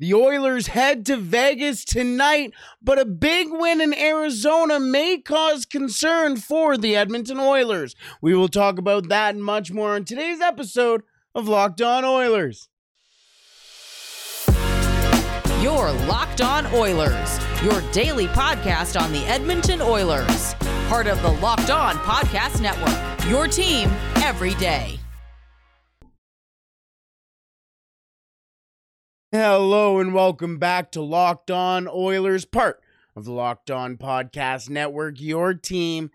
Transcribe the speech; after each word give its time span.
The 0.00 0.14
Oilers 0.14 0.68
head 0.68 1.04
to 1.06 1.18
Vegas 1.18 1.84
tonight, 1.84 2.54
but 2.80 2.98
a 2.98 3.04
big 3.04 3.48
win 3.50 3.82
in 3.82 3.92
Arizona 3.92 4.80
may 4.80 5.18
cause 5.18 5.66
concern 5.66 6.38
for 6.38 6.78
the 6.78 6.96
Edmonton 6.96 7.38
Oilers. 7.38 7.94
We 8.22 8.34
will 8.34 8.48
talk 8.48 8.78
about 8.78 9.10
that 9.10 9.34
and 9.34 9.44
much 9.44 9.70
more 9.70 9.94
on 9.94 10.06
today's 10.06 10.40
episode 10.40 11.02
of 11.34 11.48
Locked 11.48 11.82
On 11.82 12.02
Oilers. 12.02 12.70
Your 15.60 15.92
Locked 16.08 16.40
On 16.40 16.66
Oilers, 16.68 17.38
your 17.62 17.82
daily 17.92 18.26
podcast 18.28 18.98
on 18.98 19.12
the 19.12 19.22
Edmonton 19.26 19.82
Oilers, 19.82 20.54
part 20.88 21.08
of 21.08 21.20
the 21.20 21.32
Locked 21.42 21.68
On 21.68 21.96
Podcast 21.96 22.62
Network. 22.62 23.28
Your 23.30 23.46
team 23.46 23.90
every 24.16 24.54
day. 24.54 24.99
Hello 29.32 30.00
and 30.00 30.12
welcome 30.12 30.58
back 30.58 30.90
to 30.90 31.00
Locked 31.00 31.52
On 31.52 31.86
Oilers, 31.86 32.44
part 32.44 32.82
of 33.14 33.24
the 33.24 33.30
Locked 33.30 33.70
On 33.70 33.96
Podcast 33.96 34.68
Network, 34.68 35.20
your 35.20 35.54
team 35.54 36.10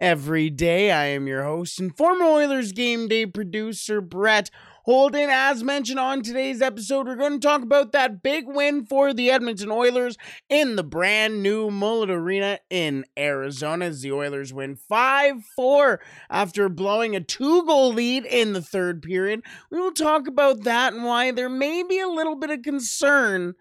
every 0.00 0.50
day. 0.50 0.92
I 0.92 1.06
am 1.06 1.26
your 1.26 1.42
host 1.42 1.80
and 1.80 1.96
former 1.96 2.24
Oilers 2.24 2.70
game 2.70 3.08
day 3.08 3.26
producer, 3.26 4.00
Brett 4.00 4.52
Holden. 4.84 5.28
As 5.28 5.62
mentioned 5.62 5.98
on 5.98 6.22
today's 6.22 6.62
episode, 6.62 7.06
we're 7.06 7.16
going 7.16 7.38
to 7.38 7.46
talk 7.46 7.62
about 7.62 7.92
that 7.92 8.22
big 8.22 8.46
win 8.46 8.86
for 8.86 9.12
the 9.12 9.30
Edmonton 9.30 9.70
Oilers 9.70 10.16
in 10.48 10.76
the 10.76 10.82
brand 10.82 11.42
new 11.42 11.70
Mullet 11.70 12.08
Arena 12.08 12.58
in 12.70 13.04
Arizona 13.18 13.86
as 13.86 14.00
the 14.00 14.12
Oilers 14.12 14.54
win 14.54 14.76
5 14.76 15.44
4 15.54 16.00
after 16.30 16.68
blowing 16.70 17.14
a 17.14 17.20
two 17.20 17.66
goal 17.66 17.92
lead 17.92 18.24
in 18.24 18.54
the 18.54 18.62
third 18.62 19.02
period. 19.02 19.42
We 19.70 19.78
will 19.78 19.92
talk 19.92 20.26
about 20.26 20.64
that 20.64 20.94
and 20.94 21.04
why 21.04 21.30
there 21.30 21.50
may 21.50 21.82
be 21.82 22.00
a 22.00 22.08
little 22.08 22.36
bit 22.36 22.50
of 22.50 22.62
concern 22.62 23.54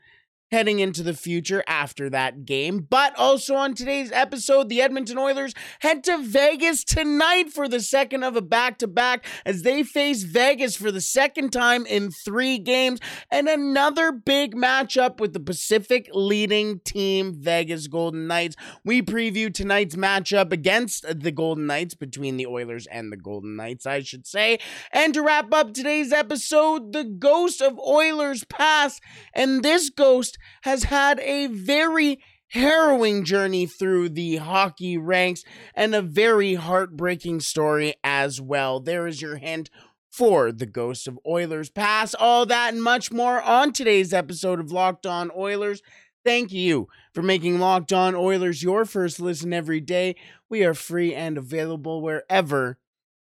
heading 0.52 0.80
into 0.80 1.04
the 1.04 1.14
future 1.14 1.64
after 1.68 2.10
that 2.10 2.46
game. 2.46 2.88
But 2.90 3.18
also 3.18 3.56
on 3.56 3.74
today's 3.74 4.12
episode, 4.12 4.70
the 4.70 4.82
Edmonton 4.82 5.18
Oilers 5.18 5.54
head 5.80 6.04
to 6.06 6.18
Vegas 6.18 6.84
tonight 6.84 7.52
for 7.52 7.68
the 7.68 7.80
second 7.80 8.24
of 8.24 8.36
a 8.36 8.42
back 8.42 8.78
to 8.80 8.88
back 8.88 9.26
as 9.46 9.62
they 9.62 9.84
face 9.84 10.24
Vegas 10.24 10.76
for 10.76 10.92
the 10.92 11.02
second 11.02 11.52
time 11.52 11.86
in 11.86 12.12
three 12.12 12.58
games 12.58 13.00
and 13.32 13.48
another 13.48 14.12
big 14.12 14.56
matchup 14.56 15.20
with 15.20 15.34
the 15.34 15.40
Pacific 15.40 16.10
leading 16.14 16.80
team, 16.80 17.34
Vegas 17.40 17.88
Golden 17.88 18.28
Knights. 18.28 18.56
We 18.84 19.02
preview 19.02 19.54
tonight's 19.54 19.96
matchup 19.96 20.52
against 20.52 21.06
the 21.22 21.32
Golden 21.32 21.68
Knights 21.68 21.94
between 21.94 22.38
the 22.38 22.48
Oilers 22.48 22.88
and 22.88 23.12
the 23.12 23.18
Golden 23.18 23.56
Knights, 23.56 23.86
I 23.86 24.02
should 24.02 24.26
say. 24.26 24.60
And 24.92 25.14
to 25.14 25.22
wrap 25.22 25.54
up 25.54 25.74
today's 25.74 26.12
episode, 26.12 26.94
the 26.94 27.04
ghost 27.04 27.62
of 27.62 27.78
Oilers 27.80 28.44
past 28.46 29.02
and 29.34 29.64
this 29.64 29.90
ghost 29.90 30.38
has 30.62 30.84
had 30.86 31.20
a 31.20 31.48
very 31.48 32.20
harrowing 32.50 33.24
journey 33.24 33.66
through 33.66 34.10
the 34.10 34.38
hockey 34.38 34.98
ranks 34.98 35.44
and 35.76 35.94
a 35.94 36.02
very 36.02 36.56
heartbreaking 36.56 37.40
story 37.40 37.94
as 38.04 38.42
well. 38.42 38.80
There 38.80 39.08
is 39.08 39.22
your 39.22 39.38
hint 39.38 39.70
for 40.12 40.52
the 40.52 40.66
Ghost 40.66 41.08
of 41.08 41.20
Oilers 41.28 41.70
Pass. 41.70 42.14
All 42.16 42.46
that 42.48 42.74
and 42.74 42.84
much 42.84 43.12
more 43.12 43.42
on 43.42 43.72
today's 43.72 44.14
episode 44.14 44.60
of 44.60 44.72
Locked 44.72 45.06
On 45.06 45.30
Oilers. 45.38 45.82
Thank 46.26 46.52
you 46.52 46.88
for 47.14 47.22
making 47.22 47.60
Locked 47.60 47.94
On 47.94 48.16
Oilers 48.16 48.64
your 48.64 48.86
first 48.86 49.20
listen 49.20 49.54
every 49.54 49.80
day. 49.80 50.16
We 50.50 50.64
are 50.66 50.74
free 50.74 51.14
and 51.14 51.38
available 51.38 52.02
wherever 52.02 52.78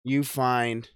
you 0.02 0.24
find 0.24 0.88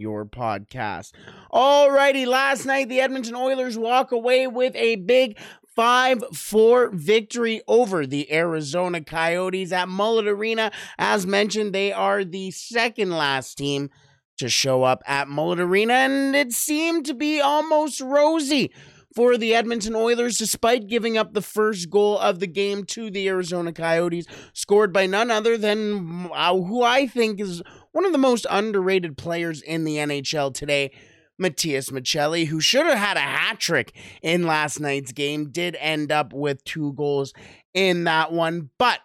your 0.00 0.24
podcast. 0.24 1.12
Alrighty, 1.52 2.26
last 2.26 2.64
night 2.64 2.88
the 2.88 3.00
Edmonton 3.00 3.34
Oilers 3.34 3.76
walk 3.78 4.12
away 4.12 4.46
with 4.46 4.74
a 4.74 4.96
big 4.96 5.38
5 5.76 6.24
4 6.34 6.90
victory 6.90 7.62
over 7.68 8.06
the 8.06 8.32
Arizona 8.32 9.02
Coyotes 9.02 9.72
at 9.72 9.88
Mullet 9.88 10.26
Arena. 10.26 10.72
As 10.98 11.26
mentioned, 11.26 11.74
they 11.74 11.92
are 11.92 12.24
the 12.24 12.50
second 12.50 13.10
last 13.10 13.56
team 13.56 13.90
to 14.38 14.48
show 14.48 14.82
up 14.82 15.02
at 15.06 15.28
Mullet 15.28 15.60
Arena, 15.60 15.92
and 15.92 16.34
it 16.34 16.52
seemed 16.52 17.04
to 17.06 17.14
be 17.14 17.40
almost 17.40 18.00
rosy 18.00 18.72
for 19.14 19.36
the 19.36 19.54
Edmonton 19.54 19.94
Oilers, 19.94 20.38
despite 20.38 20.86
giving 20.86 21.18
up 21.18 21.34
the 21.34 21.42
first 21.42 21.90
goal 21.90 22.18
of 22.18 22.38
the 22.38 22.46
game 22.46 22.84
to 22.84 23.10
the 23.10 23.28
Arizona 23.28 23.72
Coyotes, 23.72 24.26
scored 24.52 24.92
by 24.92 25.06
none 25.06 25.30
other 25.30 25.58
than 25.58 26.30
uh, 26.32 26.54
who 26.54 26.82
I 26.82 27.06
think 27.06 27.40
is 27.40 27.62
one 27.92 28.04
of 28.04 28.12
the 28.12 28.18
most 28.18 28.46
underrated 28.50 29.16
players 29.16 29.62
in 29.62 29.84
the 29.84 29.96
NHL 29.96 30.54
today. 30.54 30.92
Matias 31.38 31.88
Maccelli, 31.88 32.46
who 32.46 32.60
should 32.60 32.84
have 32.84 32.98
had 32.98 33.16
a 33.16 33.20
hat 33.20 33.58
trick 33.58 33.94
in 34.22 34.46
last 34.46 34.78
night's 34.78 35.10
game, 35.12 35.50
did 35.50 35.74
end 35.80 36.12
up 36.12 36.34
with 36.34 36.62
two 36.64 36.92
goals 36.92 37.32
in 37.72 38.04
that 38.04 38.30
one. 38.30 38.68
But 38.76 39.00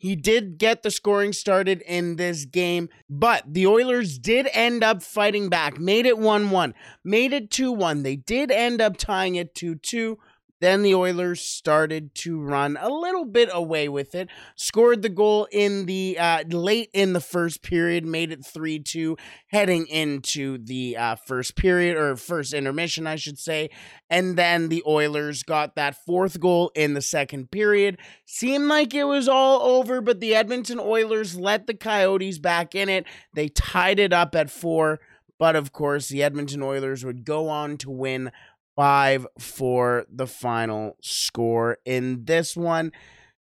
he 0.00 0.16
did 0.16 0.56
get 0.56 0.82
the 0.82 0.90
scoring 0.90 1.34
started 1.34 1.82
in 1.82 2.16
this 2.16 2.46
game, 2.46 2.88
but 3.10 3.44
the 3.46 3.66
Oilers 3.66 4.18
did 4.18 4.48
end 4.54 4.82
up 4.82 5.02
fighting 5.02 5.50
back, 5.50 5.78
made 5.78 6.06
it 6.06 6.16
1 6.16 6.50
1, 6.50 6.74
made 7.04 7.34
it 7.34 7.50
2 7.50 7.70
1. 7.70 8.02
They 8.02 8.16
did 8.16 8.50
end 8.50 8.80
up 8.80 8.96
tying 8.96 9.34
it 9.34 9.54
2 9.54 9.74
2. 9.74 10.16
Then 10.60 10.82
the 10.82 10.94
Oilers 10.94 11.40
started 11.40 12.14
to 12.16 12.40
run 12.40 12.76
a 12.80 12.88
little 12.88 13.24
bit 13.24 13.48
away 13.52 13.88
with 13.88 14.14
it. 14.14 14.28
Scored 14.56 15.02
the 15.02 15.08
goal 15.08 15.48
in 15.50 15.86
the 15.86 16.18
uh, 16.18 16.44
late 16.48 16.90
in 16.92 17.14
the 17.14 17.20
first 17.20 17.62
period, 17.62 18.04
made 18.04 18.30
it 18.30 18.44
three 18.44 18.78
two, 18.78 19.16
heading 19.48 19.86
into 19.86 20.58
the 20.58 20.96
uh, 20.96 21.16
first 21.16 21.56
period 21.56 21.96
or 21.96 22.14
first 22.16 22.52
intermission, 22.52 23.06
I 23.06 23.16
should 23.16 23.38
say. 23.38 23.70
And 24.10 24.36
then 24.36 24.68
the 24.68 24.82
Oilers 24.86 25.42
got 25.42 25.76
that 25.76 26.04
fourth 26.04 26.38
goal 26.40 26.70
in 26.74 26.94
the 26.94 27.02
second 27.02 27.50
period. 27.50 27.98
Seemed 28.26 28.68
like 28.68 28.94
it 28.94 29.04
was 29.04 29.28
all 29.28 29.62
over, 29.62 30.00
but 30.00 30.20
the 30.20 30.34
Edmonton 30.34 30.78
Oilers 30.78 31.38
let 31.38 31.66
the 31.66 31.74
Coyotes 31.74 32.38
back 32.38 32.74
in 32.74 32.88
it. 32.88 33.06
They 33.34 33.48
tied 33.48 33.98
it 33.98 34.12
up 34.12 34.34
at 34.34 34.50
four. 34.50 35.00
But 35.38 35.56
of 35.56 35.72
course, 35.72 36.08
the 36.08 36.22
Edmonton 36.22 36.62
Oilers 36.62 37.02
would 37.02 37.24
go 37.24 37.48
on 37.48 37.78
to 37.78 37.90
win 37.90 38.30
five 38.80 39.26
for 39.38 40.06
the 40.10 40.26
final 40.26 40.96
score 41.02 41.76
in 41.84 42.24
this 42.24 42.56
one. 42.56 42.90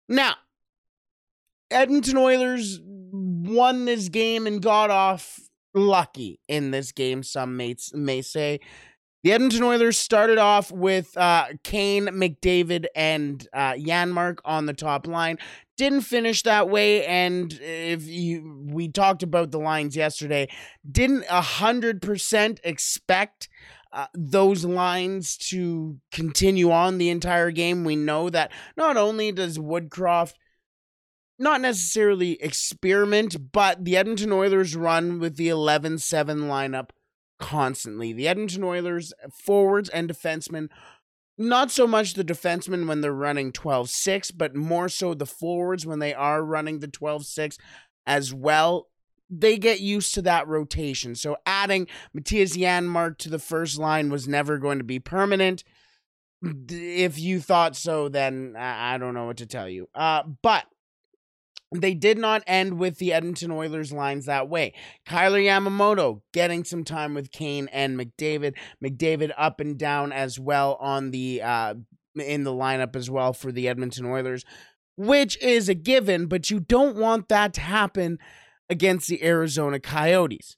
Now, 0.09 0.34
Edmonton 1.72 2.17
Oilers 2.17 2.78
won 2.84 3.84
this 3.84 4.09
game 4.09 4.47
and 4.47 4.62
got 4.62 4.91
off 4.91 5.41
lucky 5.75 6.39
in 6.47 6.71
this 6.71 6.93
game, 6.93 7.25
some 7.25 7.56
may, 7.56 7.75
may 7.93 8.22
say. 8.22 8.61
The 9.25 9.33
Edmonton 9.33 9.65
Oilers 9.65 9.99
started 9.99 10.39
off 10.39 10.71
with 10.71 11.17
uh, 11.17 11.47
Kane, 11.65 12.06
McDavid, 12.06 12.84
and 12.95 13.45
uh, 13.53 13.72
Janmark 13.72 14.39
on 14.45 14.66
the 14.66 14.72
top 14.72 15.09
line. 15.09 15.39
Didn't 15.77 16.03
finish 16.03 16.45
that 16.45 16.69
way, 16.69 17.05
and 17.06 17.53
if 17.61 18.06
you 18.06 18.69
we 18.69 18.87
talked 18.87 19.25
about 19.25 19.51
the 19.51 19.59
lines 19.59 19.97
yesterday, 19.97 20.47
didn't 20.89 21.25
hundred 21.27 22.01
percent 22.01 22.61
expect 22.62 23.49
uh, 23.94 24.06
those 24.12 24.65
lines 24.65 25.37
to 25.37 25.99
continue 26.10 26.72
on 26.72 26.99
the 26.99 27.10
entire 27.10 27.53
game. 27.53 27.84
We 27.84 27.94
know 27.94 28.28
that 28.28 28.50
not 28.77 28.97
only 28.97 29.31
does 29.31 29.56
Woodcroft 29.56 30.34
not 31.38 31.60
necessarily 31.60 32.33
experiment, 32.43 33.53
but 33.53 33.84
the 33.84 33.97
Edmonton 33.97 34.33
Oilers 34.33 34.75
run 34.75 35.21
with 35.21 35.37
the 35.37 35.49
11 35.49 35.99
7 35.99 36.41
lineup 36.41 36.91
constantly. 37.38 38.12
The 38.12 38.27
Edmonton 38.27 38.65
Oilers 38.65 39.12
forwards 39.33 39.88
and 39.88 40.09
defensemen, 40.09 40.69
not 41.38 41.71
so 41.71 41.87
much 41.87 42.15
the 42.15 42.25
defensemen 42.25 42.88
when 42.88 43.00
they're 43.00 43.12
running 43.12 43.53
12 43.53 43.91
6, 43.91 44.33
but 44.33 44.56
more 44.56 44.88
so 44.88 45.15
the 45.15 45.27
forwards 45.27 45.87
when 45.87 46.00
they 46.00 46.15
are 46.15 46.43
running 46.43 46.81
the 46.81 46.88
12 46.88 47.27
6 47.27 47.59
as 48.06 48.34
well 48.34 48.88
they 49.31 49.59
get 49.59 49.81
used 49.81 50.15
to 50.15 50.23
that 50.23 50.47
rotation. 50.49 51.15
So 51.15 51.37
adding 51.47 51.87
Mattias 52.17 52.57
Janmark 52.57 53.19
to 53.19 53.31
the 53.31 53.39
first 53.39 53.79
line 53.79 54.11
was 54.11 54.29
never 54.29 54.59
going 54.59 54.79
to 54.79 54.85
be 54.85 54.99
permanent. 54.99 55.65
If 56.43 57.19
you 57.19 57.41
thought 57.41 57.75
so, 57.75 58.09
then 58.09 58.54
I 58.59 58.98
don't 58.98 59.15
know 59.15 59.27
what 59.27 59.39
to 59.39 59.47
tell 59.47 59.69
you. 59.69 59.89
Uh, 59.95 60.25
but 60.43 60.66
they 61.75 61.95
did 61.95 62.19
not 62.19 62.43
end 62.47 62.78
with 62.78 62.98
the 62.98 63.13
Edmonton 63.13 63.51
Oilers 63.51 63.93
lines 63.93 64.27
that 64.27 64.48
way. 64.48 64.75
Kailer 65.07 65.41
Yamamoto 65.41 66.21
getting 66.33 66.65
some 66.65 66.84
time 66.84 67.15
with 67.15 67.33
Kane 67.33 67.69
and 67.72 67.98
McDavid. 67.98 68.54
McDavid 68.83 69.33
up 69.37 69.60
and 69.60 69.78
down 69.78 70.13
as 70.13 70.39
well 70.39 70.77
on 70.81 71.10
the 71.10 71.43
uh, 71.43 71.75
in 72.15 72.45
the 72.45 72.53
lineup 72.53 72.95
as 72.95 73.10
well 73.10 73.33
for 73.33 73.51
the 73.51 73.69
Edmonton 73.69 74.07
Oilers, 74.07 74.45
which 74.97 75.41
is 75.43 75.69
a 75.69 75.75
given, 75.75 76.27
but 76.27 76.51
you 76.51 76.60
don't 76.60 76.97
want 76.97 77.28
that 77.28 77.54
to 77.54 77.60
happen 77.60 78.19
against 78.69 79.09
the 79.09 79.22
Arizona 79.25 79.81
Coyotes. 79.81 80.57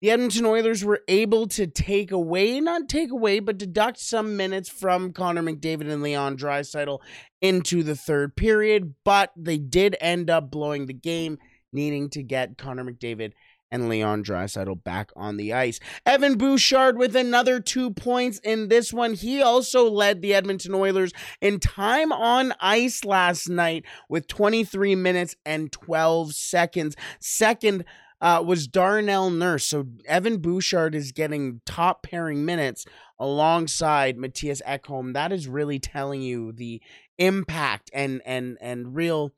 The 0.00 0.10
Edmonton 0.10 0.46
Oilers 0.46 0.84
were 0.84 1.02
able 1.06 1.46
to 1.48 1.68
take 1.68 2.10
away, 2.10 2.58
not 2.58 2.88
take 2.88 3.12
away, 3.12 3.38
but 3.38 3.56
deduct 3.56 4.00
some 4.00 4.36
minutes 4.36 4.68
from 4.68 5.12
Connor 5.12 5.44
McDavid 5.44 5.88
and 5.88 6.02
Leon 6.02 6.36
Draisaitl 6.36 6.98
into 7.40 7.84
the 7.84 7.94
third 7.94 8.34
period, 8.34 8.96
but 9.04 9.30
they 9.36 9.58
did 9.58 9.96
end 10.00 10.28
up 10.28 10.50
blowing 10.50 10.86
the 10.86 10.92
game, 10.92 11.38
needing 11.72 12.10
to 12.10 12.22
get 12.24 12.58
Connor 12.58 12.84
McDavid 12.84 13.32
and 13.72 13.88
Leon 13.88 14.22
Draisaitl 14.22 14.84
back 14.84 15.10
on 15.16 15.38
the 15.38 15.52
ice. 15.52 15.80
Evan 16.06 16.36
Bouchard 16.36 16.98
with 16.98 17.16
another 17.16 17.58
two 17.58 17.90
points 17.90 18.38
in 18.44 18.68
this 18.68 18.92
one. 18.92 19.14
He 19.14 19.42
also 19.42 19.90
led 19.90 20.20
the 20.20 20.34
Edmonton 20.34 20.74
Oilers 20.74 21.12
in 21.40 21.58
time 21.58 22.12
on 22.12 22.52
ice 22.60 23.04
last 23.04 23.48
night 23.48 23.84
with 24.08 24.28
23 24.28 24.94
minutes 24.94 25.34
and 25.44 25.72
12 25.72 26.34
seconds. 26.34 26.94
Second 27.18 27.84
uh, 28.20 28.40
was 28.46 28.68
Darnell 28.68 29.30
Nurse. 29.30 29.64
So 29.64 29.86
Evan 30.06 30.38
Bouchard 30.38 30.94
is 30.94 31.10
getting 31.10 31.60
top 31.66 32.04
pairing 32.04 32.44
minutes 32.44 32.84
alongside 33.18 34.16
Mattias 34.16 34.62
Ekholm. 34.62 35.14
That 35.14 35.32
is 35.32 35.48
really 35.48 35.80
telling 35.80 36.22
you 36.22 36.52
the 36.52 36.80
impact 37.18 37.90
and 37.92 38.22
and 38.24 38.58
and 38.60 38.94
real 38.94 39.32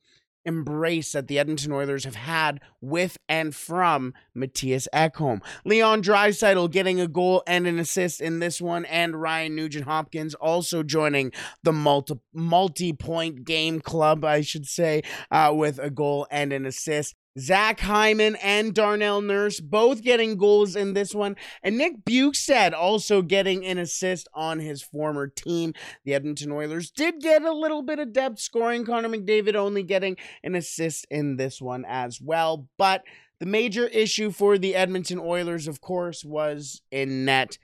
embrace 0.44 1.12
that 1.12 1.28
the 1.28 1.38
Edmonton 1.38 1.72
Oilers 1.72 2.04
have 2.04 2.14
had 2.14 2.60
with 2.80 3.18
and 3.28 3.54
from 3.54 4.14
Mattias 4.36 4.86
Ekholm. 4.94 5.40
Leon 5.64 6.02
Draisaitl 6.02 6.70
getting 6.70 7.00
a 7.00 7.08
goal 7.08 7.42
and 7.46 7.66
an 7.66 7.78
assist 7.78 8.20
in 8.20 8.38
this 8.38 8.60
one, 8.60 8.84
and 8.86 9.20
Ryan 9.20 9.54
Nugent 9.54 9.84
Hopkins 9.84 10.34
also 10.34 10.82
joining 10.82 11.32
the 11.62 11.72
multi 11.72 12.14
multi 12.32 12.92
point 12.92 13.44
game 13.44 13.80
club, 13.80 14.24
I 14.24 14.40
should 14.40 14.66
say, 14.66 15.02
uh, 15.30 15.52
with 15.54 15.78
a 15.78 15.90
goal 15.90 16.26
and 16.30 16.52
an 16.52 16.66
assist. 16.66 17.14
Zach 17.38 17.80
Hyman 17.80 18.36
and 18.36 18.74
Darnell 18.74 19.20
Nurse 19.20 19.60
both 19.60 20.02
getting 20.02 20.36
goals 20.36 20.76
in 20.76 20.94
this 20.94 21.14
one, 21.14 21.36
and 21.62 21.76
Nick 21.76 22.04
Bjugstad 22.04 22.72
also 22.72 23.22
getting 23.22 23.64
an 23.66 23.78
assist 23.78 24.28
on 24.34 24.60
his 24.60 24.82
former 24.82 25.26
team. 25.26 25.74
The 26.04 26.14
Edmonton 26.14 26.52
Oilers 26.52 26.90
did 26.90 27.20
get 27.20 27.42
a 27.42 27.52
little 27.52 27.82
bit 27.82 27.98
of 27.98 28.12
depth 28.12 28.38
scoring, 28.38 28.84
Connor 28.84 29.08
McDavid 29.08 29.54
only 29.54 29.82
getting 29.82 30.16
an 30.42 30.54
assist 30.54 31.06
in 31.10 31.36
this 31.36 31.60
one 31.60 31.84
as 31.88 32.20
well. 32.20 32.68
But 32.78 33.02
the 33.40 33.46
major 33.46 33.86
issue 33.88 34.30
for 34.30 34.56
the 34.56 34.74
Edmonton 34.74 35.18
Oilers, 35.18 35.66
of 35.66 35.80
course, 35.80 36.24
was 36.24 36.82
in 36.90 37.24
net 37.24 37.58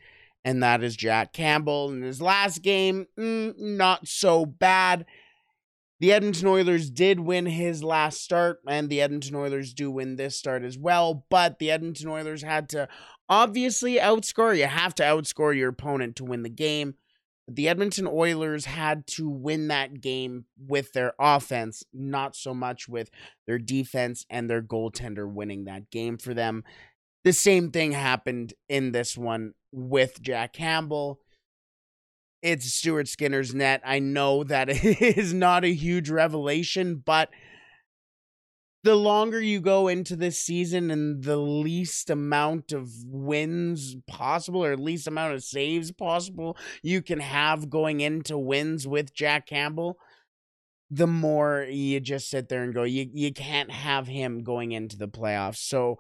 and 0.45 0.63
that 0.63 0.83
is 0.83 0.97
Jack 0.97 1.33
Campbell. 1.33 1.91
In 1.91 2.03
his 2.03 2.23
last 2.23 2.63
game, 2.63 3.07
mm, 3.19 3.59
not 3.59 4.09
so 4.09 4.47
bad. 4.47 5.05
The 6.01 6.13
Edmonton 6.13 6.49
Oilers 6.49 6.91
did 6.91 7.21
win 7.21 7.45
his 7.45 7.85
last 7.85 8.23
start, 8.23 8.61
and 8.67 8.89
the 8.89 9.03
Edmonton 9.03 9.37
Oilers 9.37 9.75
do 9.75 9.91
win 9.91 10.17
this 10.17 10.35
start 10.35 10.65
as 10.65 10.79
well. 10.79 11.27
But 11.29 11.59
the 11.59 11.71
Edmonton 11.71 12.09
Oilers 12.09 12.43
had 12.43 12.71
to 12.71 12.89
obviously 13.29 13.97
outscore. 13.97 14.57
You 14.57 14.67
have 14.67 14.95
to 14.97 15.03
outscore 15.03 15.55
your 15.55 15.69
opponent 15.69 16.17
to 16.17 16.25
win 16.25 16.43
the 16.43 16.49
game. 16.49 16.95
The 17.47 17.69
Edmonton 17.69 18.07
Oilers 18.07 18.65
had 18.65 19.07
to 19.09 19.29
win 19.29 19.69
that 19.69 20.01
game 20.01 20.47
with 20.57 20.93
their 20.93 21.13
offense, 21.19 21.83
not 21.93 22.35
so 22.35 22.55
much 22.55 22.89
with 22.89 23.11
their 23.47 23.59
defense 23.59 24.25
and 24.31 24.49
their 24.49 24.63
goaltender 24.63 25.31
winning 25.31 25.65
that 25.65 25.91
game 25.91 26.17
for 26.17 26.33
them. 26.33 26.65
The 27.25 27.33
same 27.35 27.73
thing 27.73 27.93
happened 27.93 28.55
in 28.71 28.93
this 28.93 29.19
one 29.19 29.53
with 29.71 30.23
Jack 30.23 30.55
Campbell 30.55 31.21
it's 32.43 32.73
Stuart 32.73 33.09
Skinner's 33.09 33.55
net. 33.55 33.83
I 33.85 33.99
know 33.99 34.45
that 34.45 34.69
is 34.85 35.35
not 35.35 35.65
a 35.65 35.75
huge 35.75 36.11
revelation, 36.11 37.03
but 37.05 37.31
the 38.83 38.95
longer 38.95 39.41
you 39.41 39.61
go 39.61 39.89
into 39.89 40.17
this 40.17 40.39
season 40.39 40.91
and 40.91 41.23
the 41.23 41.37
least 41.37 42.09
amount 42.09 42.73
of 42.73 42.89
wins 43.05 43.97
possible 44.07 44.65
or 44.65 44.77
least 44.77 45.07
amount 45.07 45.35
of 45.35 45.45
saves 45.45 45.93
possible 45.93 46.57
you 46.83 47.03
can 47.03 47.21
have 47.21 47.69
going 47.69 48.01
into 48.01 48.39
wins 48.39 48.87
with 48.87 49.13
Jack 49.13 49.47
Campbell, 49.47 49.99
the 50.91 51.07
more 51.07 51.67
you 51.69 52.01
just 52.01 52.31
sit 52.31 52.49
there 52.49 52.63
and 52.63 52.73
go, 52.73 52.85
you, 52.85 53.09
you 53.13 53.33
can't 53.33 53.71
have 53.71 54.07
him 54.07 54.43
going 54.43 54.73
into 54.73 54.97
the 54.97 55.09
playoffs. 55.09 55.59
So, 55.59 55.99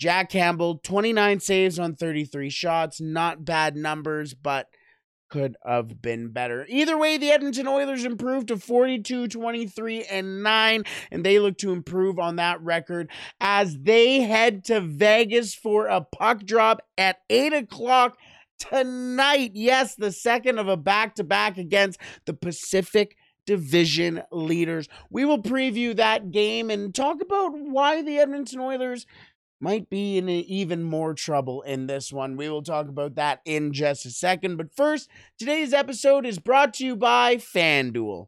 Jack 0.00 0.28
Campbell, 0.30 0.78
29 0.78 1.38
saves 1.38 1.78
on 1.78 1.94
33 1.94 2.50
shots, 2.50 3.00
not 3.00 3.44
bad 3.44 3.76
numbers, 3.76 4.34
but 4.34 4.66
could 5.28 5.56
have 5.64 6.00
been 6.00 6.28
better. 6.28 6.66
Either 6.68 6.96
way, 6.96 7.16
the 7.16 7.30
Edmonton 7.30 7.66
Oilers 7.66 8.04
improved 8.04 8.48
to 8.48 8.56
42, 8.56 9.28
23, 9.28 10.04
and 10.04 10.42
9, 10.42 10.84
and 11.10 11.24
they 11.24 11.38
look 11.38 11.58
to 11.58 11.72
improve 11.72 12.18
on 12.18 12.36
that 12.36 12.60
record 12.60 13.10
as 13.40 13.76
they 13.80 14.20
head 14.20 14.64
to 14.64 14.80
Vegas 14.80 15.54
for 15.54 15.86
a 15.86 16.00
puck 16.00 16.44
drop 16.44 16.80
at 16.96 17.18
8 17.30 17.52
o'clock 17.52 18.16
tonight. 18.58 19.52
Yes, 19.54 19.94
the 19.94 20.12
second 20.12 20.58
of 20.58 20.68
a 20.68 20.76
back 20.76 21.16
to 21.16 21.24
back 21.24 21.58
against 21.58 22.00
the 22.26 22.34
Pacific 22.34 23.16
Division 23.46 24.22
leaders. 24.32 24.88
We 25.10 25.24
will 25.24 25.42
preview 25.42 25.94
that 25.96 26.30
game 26.30 26.70
and 26.70 26.94
talk 26.94 27.20
about 27.20 27.50
why 27.52 28.02
the 28.02 28.18
Edmonton 28.18 28.60
Oilers 28.60 29.06
might 29.64 29.88
be 29.88 30.18
in 30.18 30.28
even 30.28 30.82
more 30.82 31.14
trouble 31.14 31.62
in 31.62 31.86
this 31.86 32.12
one. 32.12 32.36
We 32.36 32.50
will 32.50 32.62
talk 32.62 32.86
about 32.86 33.14
that 33.14 33.40
in 33.46 33.72
just 33.72 34.04
a 34.04 34.10
second. 34.10 34.58
But 34.58 34.76
first, 34.76 35.08
today's 35.38 35.72
episode 35.72 36.26
is 36.26 36.38
brought 36.38 36.74
to 36.74 36.84
you 36.84 36.96
by 36.96 37.36
FanDuel. 37.36 38.26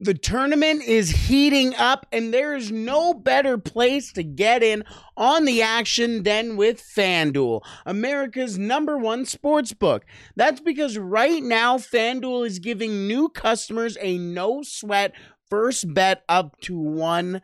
The 0.00 0.14
tournament 0.14 0.82
is 0.82 1.28
heating 1.28 1.74
up, 1.74 2.06
and 2.10 2.32
there 2.32 2.56
is 2.56 2.72
no 2.72 3.12
better 3.12 3.58
place 3.58 4.10
to 4.14 4.22
get 4.22 4.62
in 4.62 4.84
on 5.18 5.44
the 5.44 5.60
action 5.60 6.22
than 6.22 6.56
with 6.56 6.82
FanDuel, 6.82 7.60
America's 7.84 8.58
number 8.58 8.96
one 8.96 9.26
sports 9.26 9.74
book. 9.74 10.06
That's 10.34 10.62
because 10.62 10.96
right 10.96 11.42
now, 11.42 11.76
FanDuel 11.76 12.46
is 12.46 12.58
giving 12.58 13.06
new 13.06 13.28
customers 13.28 13.98
a 14.00 14.16
no 14.16 14.62
sweat 14.62 15.12
first 15.50 15.92
bet 15.92 16.24
up 16.26 16.58
to 16.62 16.78
one. 16.78 17.42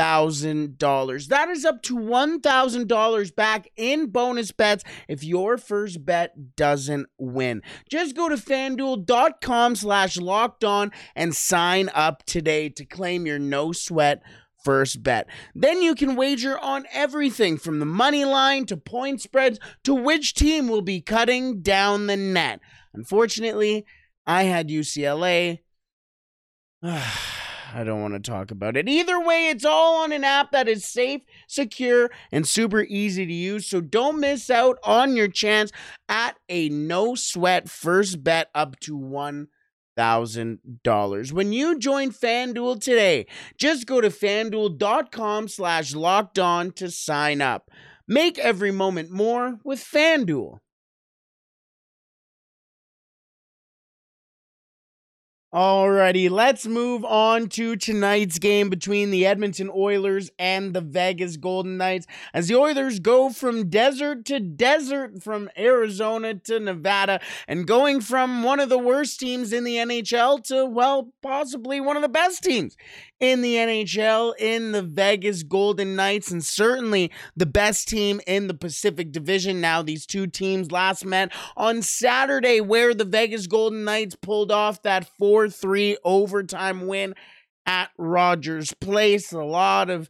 $1,000. 0.00 1.28
That 1.28 1.48
is 1.48 1.64
up 1.64 1.82
to 1.82 1.96
$1,000 1.96 3.34
back 3.34 3.68
in 3.76 4.06
bonus 4.06 4.52
bets 4.52 4.84
if 5.08 5.22
your 5.22 5.58
first 5.58 6.04
bet 6.04 6.56
doesn't 6.56 7.08
win. 7.18 7.62
Just 7.88 8.16
go 8.16 8.28
to 8.28 8.36
fanduel.com 8.36 9.76
slash 9.76 10.16
locked 10.16 10.64
on 10.64 10.90
and 11.14 11.34
sign 11.34 11.90
up 11.94 12.24
today 12.24 12.68
to 12.70 12.84
claim 12.84 13.26
your 13.26 13.38
no 13.38 13.72
sweat 13.72 14.22
first 14.64 15.02
bet. 15.02 15.26
Then 15.54 15.82
you 15.82 15.94
can 15.94 16.16
wager 16.16 16.58
on 16.58 16.86
everything 16.92 17.56
from 17.56 17.78
the 17.78 17.86
money 17.86 18.24
line 18.24 18.66
to 18.66 18.76
point 18.76 19.20
spreads 19.20 19.58
to 19.84 19.94
which 19.94 20.34
team 20.34 20.68
will 20.68 20.82
be 20.82 21.00
cutting 21.00 21.62
down 21.62 22.06
the 22.06 22.16
net. 22.16 22.60
Unfortunately, 22.92 23.84
I 24.26 24.44
had 24.44 24.68
UCLA. 24.68 25.60
I 27.72 27.84
don't 27.84 28.00
want 28.00 28.14
to 28.14 28.30
talk 28.30 28.50
about 28.50 28.76
it. 28.76 28.88
Either 28.88 29.20
way, 29.20 29.48
it's 29.48 29.64
all 29.64 30.02
on 30.02 30.12
an 30.12 30.24
app 30.24 30.52
that 30.52 30.68
is 30.68 30.84
safe, 30.84 31.22
secure, 31.46 32.10
and 32.32 32.46
super 32.46 32.82
easy 32.82 33.26
to 33.26 33.32
use. 33.32 33.66
So 33.66 33.80
don't 33.80 34.20
miss 34.20 34.50
out 34.50 34.78
on 34.84 35.16
your 35.16 35.28
chance 35.28 35.70
at 36.08 36.36
a 36.48 36.68
no 36.68 37.14
sweat 37.14 37.68
first 37.68 38.22
bet 38.24 38.48
up 38.54 38.78
to 38.80 38.96
one 38.96 39.48
thousand 39.96 40.60
dollars 40.82 41.32
when 41.32 41.52
you 41.52 41.78
join 41.78 42.10
FanDuel 42.10 42.80
today. 42.80 43.26
Just 43.58 43.86
go 43.86 44.00
to 44.00 44.08
fanduel.com 44.08 45.48
slash 45.48 45.94
locked 45.94 46.38
on 46.38 46.72
to 46.72 46.90
sign 46.90 47.42
up. 47.42 47.70
Make 48.08 48.38
every 48.38 48.72
moment 48.72 49.10
more 49.10 49.58
with 49.64 49.80
FanDuel. 49.80 50.58
Alrighty, 55.52 56.30
let's 56.30 56.64
move 56.64 57.04
on 57.04 57.48
to 57.48 57.74
tonight's 57.74 58.38
game 58.38 58.70
between 58.70 59.10
the 59.10 59.26
Edmonton 59.26 59.68
Oilers 59.74 60.30
and 60.38 60.72
the 60.72 60.80
Vegas 60.80 61.36
Golden 61.36 61.76
Knights 61.76 62.06
as 62.32 62.46
the 62.46 62.54
Oilers 62.54 63.00
go 63.00 63.30
from 63.30 63.68
desert 63.68 64.24
to 64.26 64.38
desert, 64.38 65.24
from 65.24 65.50
Arizona 65.58 66.34
to 66.34 66.60
Nevada, 66.60 67.18
and 67.48 67.66
going 67.66 68.00
from 68.00 68.44
one 68.44 68.60
of 68.60 68.68
the 68.68 68.78
worst 68.78 69.18
teams 69.18 69.52
in 69.52 69.64
the 69.64 69.74
NHL 69.74 70.40
to, 70.44 70.66
well, 70.66 71.12
possibly 71.20 71.80
one 71.80 71.96
of 71.96 72.02
the 72.02 72.08
best 72.08 72.44
teams 72.44 72.76
in 73.20 73.42
the 73.42 73.56
NHL 73.56 74.32
in 74.38 74.72
the 74.72 74.82
Vegas 74.82 75.42
Golden 75.42 75.94
Knights, 75.94 76.30
and 76.30 76.44
certainly 76.44 77.10
the 77.36 77.44
best 77.44 77.86
team 77.86 78.20
in 78.26 78.46
the 78.46 78.54
Pacific 78.54 79.12
Division. 79.12 79.60
Now, 79.60 79.82
these 79.82 80.06
two 80.06 80.26
teams 80.26 80.72
last 80.72 81.04
met 81.04 81.30
on 81.56 81.82
Saturday, 81.82 82.60
where 82.62 82.94
the 82.94 83.04
Vegas 83.04 83.46
Golden 83.46 83.84
Knights 83.84 84.14
pulled 84.14 84.50
off 84.50 84.82
that 84.82 85.06
4 85.40 85.48
3 85.48 85.96
overtime 86.04 86.86
win 86.86 87.14
at 87.66 87.90
Rogers 87.96 88.74
Place. 88.80 89.32
A 89.32 89.42
lot 89.42 89.88
of 89.88 90.08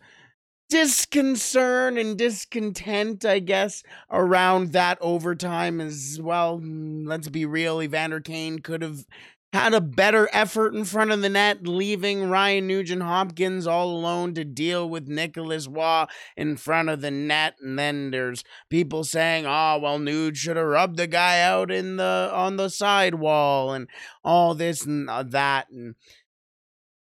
disconcern 0.69 1.99
and 1.99 2.17
discontent, 2.17 3.25
I 3.25 3.39
guess, 3.41 3.83
around 4.11 4.73
that 4.73 4.99
overtime 5.01 5.81
as 5.81 6.19
well. 6.21 6.59
Hmm, 6.59 7.07
let's 7.07 7.29
be 7.29 7.45
real, 7.47 7.83
Evander 7.83 8.21
Kane 8.21 8.61
could 8.61 8.83
have 8.83 9.05
had 9.53 9.75
a 9.75 9.81
better 9.81 10.29
effort 10.33 10.75
in 10.75 10.85
front 10.85 11.11
of 11.11 11.23
the 11.23 11.29
net, 11.29 11.67
leaving 11.67 12.29
Ryan 12.29 12.69
Nugent 12.69 13.03
Hopkins 13.03 13.67
all 13.67 13.91
alone 13.91 14.33
to 14.35 14.45
deal 14.45 14.89
with 14.89 15.09
Nicolas 15.09 15.67
Roy 15.67 16.05
in 16.37 16.57
front 16.57 16.89
of 16.89 17.01
the 17.01 17.11
net. 17.11 17.57
And 17.61 17.79
then 17.79 18.11
there's 18.13 18.45
people 18.69 19.03
saying, 19.03 19.47
"Oh, 19.47 19.79
well, 19.83 19.99
Nuge 19.99 20.37
should 20.37 20.57
have 20.57 20.67
rubbed 20.67 20.97
the 20.97 21.09
guy 21.09 21.41
out 21.41 21.71
in 21.71 21.97
the 21.97 22.31
on 22.33 22.57
the 22.57 22.71
sidewall 22.71 23.73
and 23.73 23.89
all 24.23 24.55
this 24.55 24.87
and 24.87 25.11
uh, 25.11 25.25
that." 25.25 25.69
And 25.71 25.97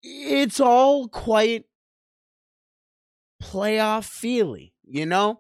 it's 0.02 0.60
all 0.60 1.08
quite 1.08 1.66
playoff 3.42 4.06
feely, 4.06 4.74
you 4.84 5.06
know. 5.06 5.40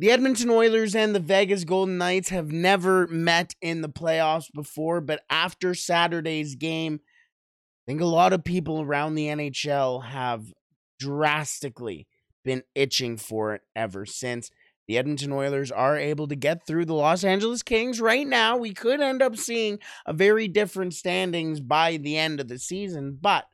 The 0.00 0.10
Edmonton 0.12 0.48
Oilers 0.48 0.94
and 0.94 1.14
the 1.14 1.20
Vegas 1.20 1.64
Golden 1.64 1.98
Knights 1.98 2.30
have 2.30 2.50
never 2.50 3.06
met 3.08 3.54
in 3.60 3.82
the 3.82 3.88
playoffs 3.90 4.50
before, 4.50 5.02
but 5.02 5.20
after 5.28 5.74
Saturday's 5.74 6.54
game, 6.54 7.00
I 7.04 7.82
think 7.86 8.00
a 8.00 8.06
lot 8.06 8.32
of 8.32 8.42
people 8.42 8.80
around 8.80 9.14
the 9.14 9.26
NHL 9.26 10.02
have 10.06 10.54
drastically 10.98 12.06
been 12.46 12.62
itching 12.74 13.18
for 13.18 13.52
it 13.52 13.60
ever 13.76 14.06
since. 14.06 14.50
The 14.88 14.96
Edmonton 14.96 15.32
Oilers 15.32 15.70
are 15.70 15.98
able 15.98 16.28
to 16.28 16.34
get 16.34 16.66
through 16.66 16.86
the 16.86 16.94
Los 16.94 17.22
Angeles 17.22 17.62
Kings 17.62 18.00
right 18.00 18.26
now. 18.26 18.56
We 18.56 18.72
could 18.72 19.02
end 19.02 19.20
up 19.20 19.36
seeing 19.36 19.80
a 20.06 20.14
very 20.14 20.48
different 20.48 20.94
standings 20.94 21.60
by 21.60 21.98
the 21.98 22.16
end 22.16 22.40
of 22.40 22.48
the 22.48 22.58
season, 22.58 23.18
but 23.20 23.44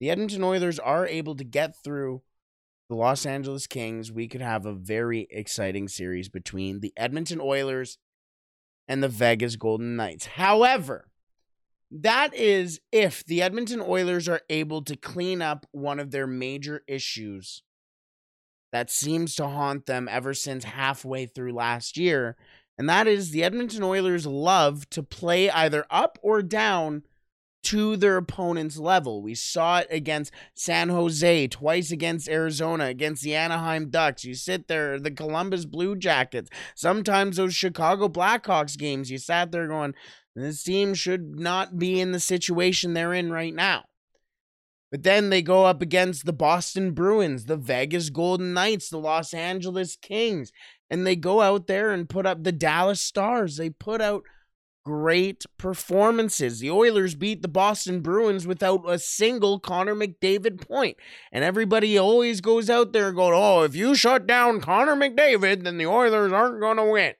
the 0.00 0.10
Edmonton 0.10 0.44
Oilers 0.44 0.78
are 0.78 1.06
able 1.06 1.34
to 1.36 1.44
get 1.44 1.74
through 1.82 2.20
the 2.94 3.00
Los 3.00 3.26
Angeles 3.26 3.66
Kings, 3.66 4.12
we 4.12 4.28
could 4.28 4.40
have 4.40 4.64
a 4.66 4.72
very 4.72 5.26
exciting 5.30 5.88
series 5.88 6.28
between 6.28 6.78
the 6.78 6.92
Edmonton 6.96 7.40
Oilers 7.40 7.98
and 8.86 9.02
the 9.02 9.08
Vegas 9.08 9.56
Golden 9.56 9.96
Knights. 9.96 10.26
However, 10.26 11.08
that 11.90 12.32
is 12.34 12.80
if 12.92 13.24
the 13.24 13.42
Edmonton 13.42 13.80
Oilers 13.80 14.28
are 14.28 14.42
able 14.48 14.80
to 14.82 14.94
clean 14.94 15.42
up 15.42 15.66
one 15.72 15.98
of 15.98 16.12
their 16.12 16.28
major 16.28 16.82
issues 16.86 17.64
that 18.70 18.90
seems 18.90 19.34
to 19.36 19.48
haunt 19.48 19.86
them 19.86 20.08
ever 20.08 20.32
since 20.32 20.62
halfway 20.62 21.26
through 21.26 21.52
last 21.52 21.96
year. 21.96 22.36
And 22.78 22.88
that 22.88 23.08
is 23.08 23.32
the 23.32 23.42
Edmonton 23.42 23.82
Oilers 23.82 24.24
love 24.24 24.88
to 24.90 25.02
play 25.02 25.50
either 25.50 25.84
up 25.90 26.16
or 26.22 26.42
down 26.42 27.02
to 27.64 27.96
their 27.96 28.16
opponent's 28.16 28.78
level. 28.78 29.22
We 29.22 29.34
saw 29.34 29.78
it 29.78 29.88
against 29.90 30.32
San 30.54 30.88
Jose, 30.88 31.48
twice 31.48 31.90
against 31.90 32.28
Arizona, 32.28 32.86
against 32.86 33.22
the 33.22 33.34
Anaheim 33.34 33.90
Ducks. 33.90 34.24
You 34.24 34.34
sit 34.34 34.68
there, 34.68 34.98
the 34.98 35.10
Columbus 35.10 35.64
Blue 35.64 35.96
Jackets, 35.96 36.50
sometimes 36.74 37.36
those 37.36 37.54
Chicago 37.54 38.08
Blackhawks 38.08 38.78
games, 38.78 39.10
you 39.10 39.18
sat 39.18 39.52
there 39.52 39.68
going, 39.68 39.94
this 40.36 40.62
team 40.62 40.94
should 40.94 41.38
not 41.38 41.78
be 41.78 42.00
in 42.00 42.12
the 42.12 42.20
situation 42.20 42.92
they're 42.92 43.14
in 43.14 43.30
right 43.30 43.54
now. 43.54 43.84
But 44.90 45.02
then 45.02 45.30
they 45.30 45.42
go 45.42 45.64
up 45.64 45.82
against 45.82 46.24
the 46.24 46.32
Boston 46.32 46.92
Bruins, 46.92 47.46
the 47.46 47.56
Vegas 47.56 48.10
Golden 48.10 48.52
Knights, 48.52 48.88
the 48.88 48.98
Los 48.98 49.34
Angeles 49.34 49.96
Kings, 49.96 50.52
and 50.88 51.06
they 51.06 51.16
go 51.16 51.40
out 51.40 51.66
there 51.66 51.90
and 51.90 52.08
put 52.08 52.26
up 52.26 52.44
the 52.44 52.52
Dallas 52.52 53.00
Stars. 53.00 53.56
They 53.56 53.70
put 53.70 54.00
out 54.00 54.22
great 54.84 55.44
performances. 55.58 56.60
The 56.60 56.70
Oilers 56.70 57.14
beat 57.14 57.42
the 57.42 57.48
Boston 57.48 58.00
Bruins 58.00 58.46
without 58.46 58.88
a 58.88 58.98
single 58.98 59.58
Connor 59.58 59.94
McDavid 59.94 60.66
point. 60.66 60.96
And 61.32 61.42
everybody 61.42 61.96
always 61.98 62.40
goes 62.40 62.68
out 62.68 62.92
there 62.92 63.10
going, 63.12 63.34
oh, 63.34 63.62
if 63.62 63.74
you 63.74 63.94
shut 63.94 64.26
down 64.26 64.60
Connor 64.60 64.94
McDavid, 64.94 65.64
then 65.64 65.78
the 65.78 65.86
Oilers 65.86 66.32
aren't 66.32 66.60
going 66.60 66.76
to 66.76 66.84
win. 66.84 67.14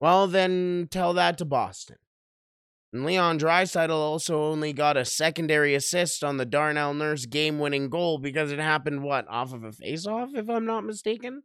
Well, 0.00 0.28
then 0.28 0.88
tell 0.90 1.12
that 1.14 1.38
to 1.38 1.44
Boston. 1.44 1.96
And 2.92 3.04
Leon 3.04 3.38
Draisaitl 3.38 3.90
also 3.90 4.44
only 4.44 4.72
got 4.72 4.96
a 4.96 5.04
secondary 5.04 5.74
assist 5.74 6.24
on 6.24 6.38
the 6.38 6.46
Darnell 6.46 6.94
Nurse 6.94 7.26
game-winning 7.26 7.90
goal 7.90 8.18
because 8.18 8.50
it 8.50 8.60
happened, 8.60 9.02
what, 9.02 9.26
off 9.28 9.52
of 9.52 9.64
a 9.64 9.72
face-off, 9.72 10.30
if 10.34 10.48
I'm 10.48 10.64
not 10.64 10.84
mistaken? 10.84 11.42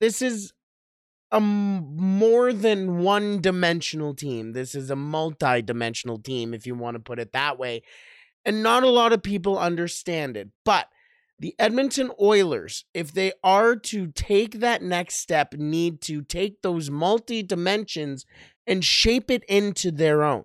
This 0.00 0.20
is 0.20 0.52
a 1.32 1.40
more 1.40 2.52
than 2.52 2.98
one 2.98 3.40
dimensional 3.40 4.14
team. 4.14 4.52
This 4.52 4.74
is 4.74 4.90
a 4.90 4.96
multi 4.96 5.62
dimensional 5.62 6.18
team, 6.18 6.52
if 6.52 6.66
you 6.66 6.74
want 6.74 6.94
to 6.94 7.00
put 7.00 7.18
it 7.18 7.32
that 7.32 7.58
way. 7.58 7.82
And 8.44 8.62
not 8.62 8.82
a 8.82 8.90
lot 8.90 9.12
of 9.12 9.22
people 9.22 9.58
understand 9.58 10.36
it. 10.36 10.50
But 10.64 10.88
the 11.38 11.54
Edmonton 11.58 12.10
Oilers, 12.20 12.84
if 12.92 13.12
they 13.12 13.32
are 13.42 13.74
to 13.76 14.08
take 14.08 14.60
that 14.60 14.82
next 14.82 15.16
step, 15.16 15.54
need 15.54 16.02
to 16.02 16.22
take 16.22 16.60
those 16.60 16.90
multi 16.90 17.42
dimensions 17.42 18.26
and 18.66 18.84
shape 18.84 19.30
it 19.30 19.42
into 19.48 19.90
their 19.90 20.22
own. 20.22 20.44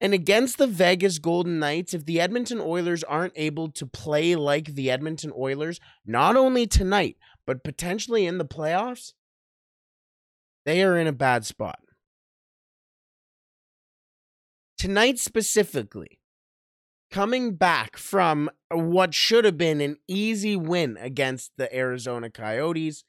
And 0.00 0.14
against 0.14 0.58
the 0.58 0.66
Vegas 0.66 1.18
Golden 1.18 1.58
Knights, 1.58 1.94
if 1.94 2.04
the 2.04 2.20
Edmonton 2.20 2.60
Oilers 2.60 3.02
aren't 3.04 3.32
able 3.36 3.70
to 3.72 3.86
play 3.86 4.36
like 4.36 4.74
the 4.74 4.90
Edmonton 4.90 5.32
Oilers, 5.36 5.80
not 6.04 6.36
only 6.36 6.66
tonight, 6.66 7.16
but 7.46 7.64
potentially 7.64 8.26
in 8.26 8.38
the 8.38 8.44
playoffs, 8.44 9.12
they 10.68 10.82
are 10.82 10.98
in 10.98 11.06
a 11.06 11.12
bad 11.12 11.46
spot. 11.46 11.78
Tonight, 14.76 15.18
specifically, 15.18 16.20
coming 17.10 17.54
back 17.54 17.96
from 17.96 18.50
what 18.70 19.14
should 19.14 19.46
have 19.46 19.56
been 19.56 19.80
an 19.80 19.96
easy 20.06 20.56
win 20.56 20.98
against 21.00 21.52
the 21.56 21.74
Arizona 21.74 22.28
Coyotes, 22.28 23.02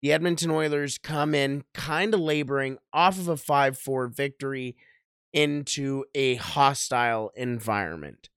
the 0.00 0.14
Edmonton 0.14 0.50
Oilers 0.50 0.96
come 0.96 1.34
in 1.34 1.64
kind 1.74 2.14
of 2.14 2.20
laboring 2.20 2.78
off 2.90 3.18
of 3.18 3.28
a 3.28 3.36
5 3.36 3.76
4 3.76 4.08
victory 4.08 4.74
into 5.34 6.06
a 6.14 6.36
hostile 6.36 7.30
environment. 7.36 8.30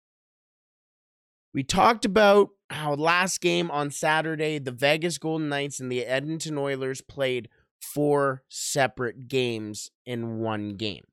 We 1.54 1.62
talked 1.62 2.04
about 2.04 2.48
how 2.68 2.94
last 2.94 3.40
game 3.40 3.70
on 3.70 3.92
Saturday, 3.92 4.58
the 4.58 4.72
Vegas 4.72 5.18
Golden 5.18 5.48
Knights 5.48 5.78
and 5.78 5.90
the 5.90 6.04
Edmonton 6.04 6.58
Oilers 6.58 7.00
played 7.00 7.48
four 7.80 8.42
separate 8.48 9.28
games 9.28 9.90
in 10.06 10.38
one 10.38 10.76
game. 10.76 11.04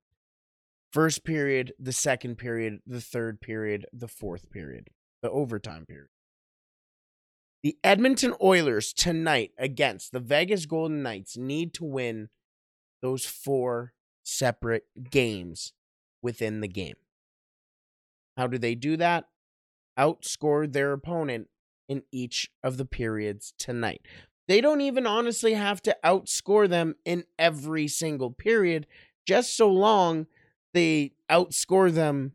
First 0.92 1.24
period, 1.24 1.74
the 1.80 1.92
second 1.92 2.38
period, 2.38 2.80
the 2.86 3.02
third 3.02 3.42
period, 3.42 3.86
the 3.94 4.08
fourth 4.08 4.50
period, 4.50 4.90
the 5.22 5.30
overtime 5.30 5.86
period. 5.86 6.10
The 7.64 7.78
Edmonton 7.84 8.34
Oilers 8.42 8.94
tonight 8.94 9.52
against 9.58 10.12
the 10.12 10.20
Vegas 10.20 10.66
Golden 10.66 11.04
Knights 11.04 11.38
need 11.38 11.74
to 11.76 11.84
win 11.84 12.30
those 13.02 13.26
four 13.26 13.94
separate 14.24 14.86
games 15.10 15.74
within 16.22 16.62
the 16.62 16.68
game. 16.68 16.96
How 18.38 18.48
do 18.48 18.58
they 18.58 18.76
do 18.76 18.98
that? 18.98 19.26
Outscore 19.98 20.72
their 20.72 20.94
opponent 20.94 21.48
in 21.90 22.04
each 22.12 22.50
of 22.64 22.78
the 22.78 22.86
periods 22.86 23.54
tonight. 23.58 24.02
They 24.48 24.62
don't 24.62 24.82
even 24.82 25.06
honestly 25.06 25.54
have 25.54 25.82
to 25.84 25.98
outscore 26.04 26.70
them 26.70 26.96
in 27.06 27.26
every 27.38 27.88
single 27.88 28.32
period, 28.32 28.88
just 29.26 29.56
so 29.56 29.70
long 29.70 30.28
they 30.74 31.14
outscore 31.30 31.92
them 31.92 32.34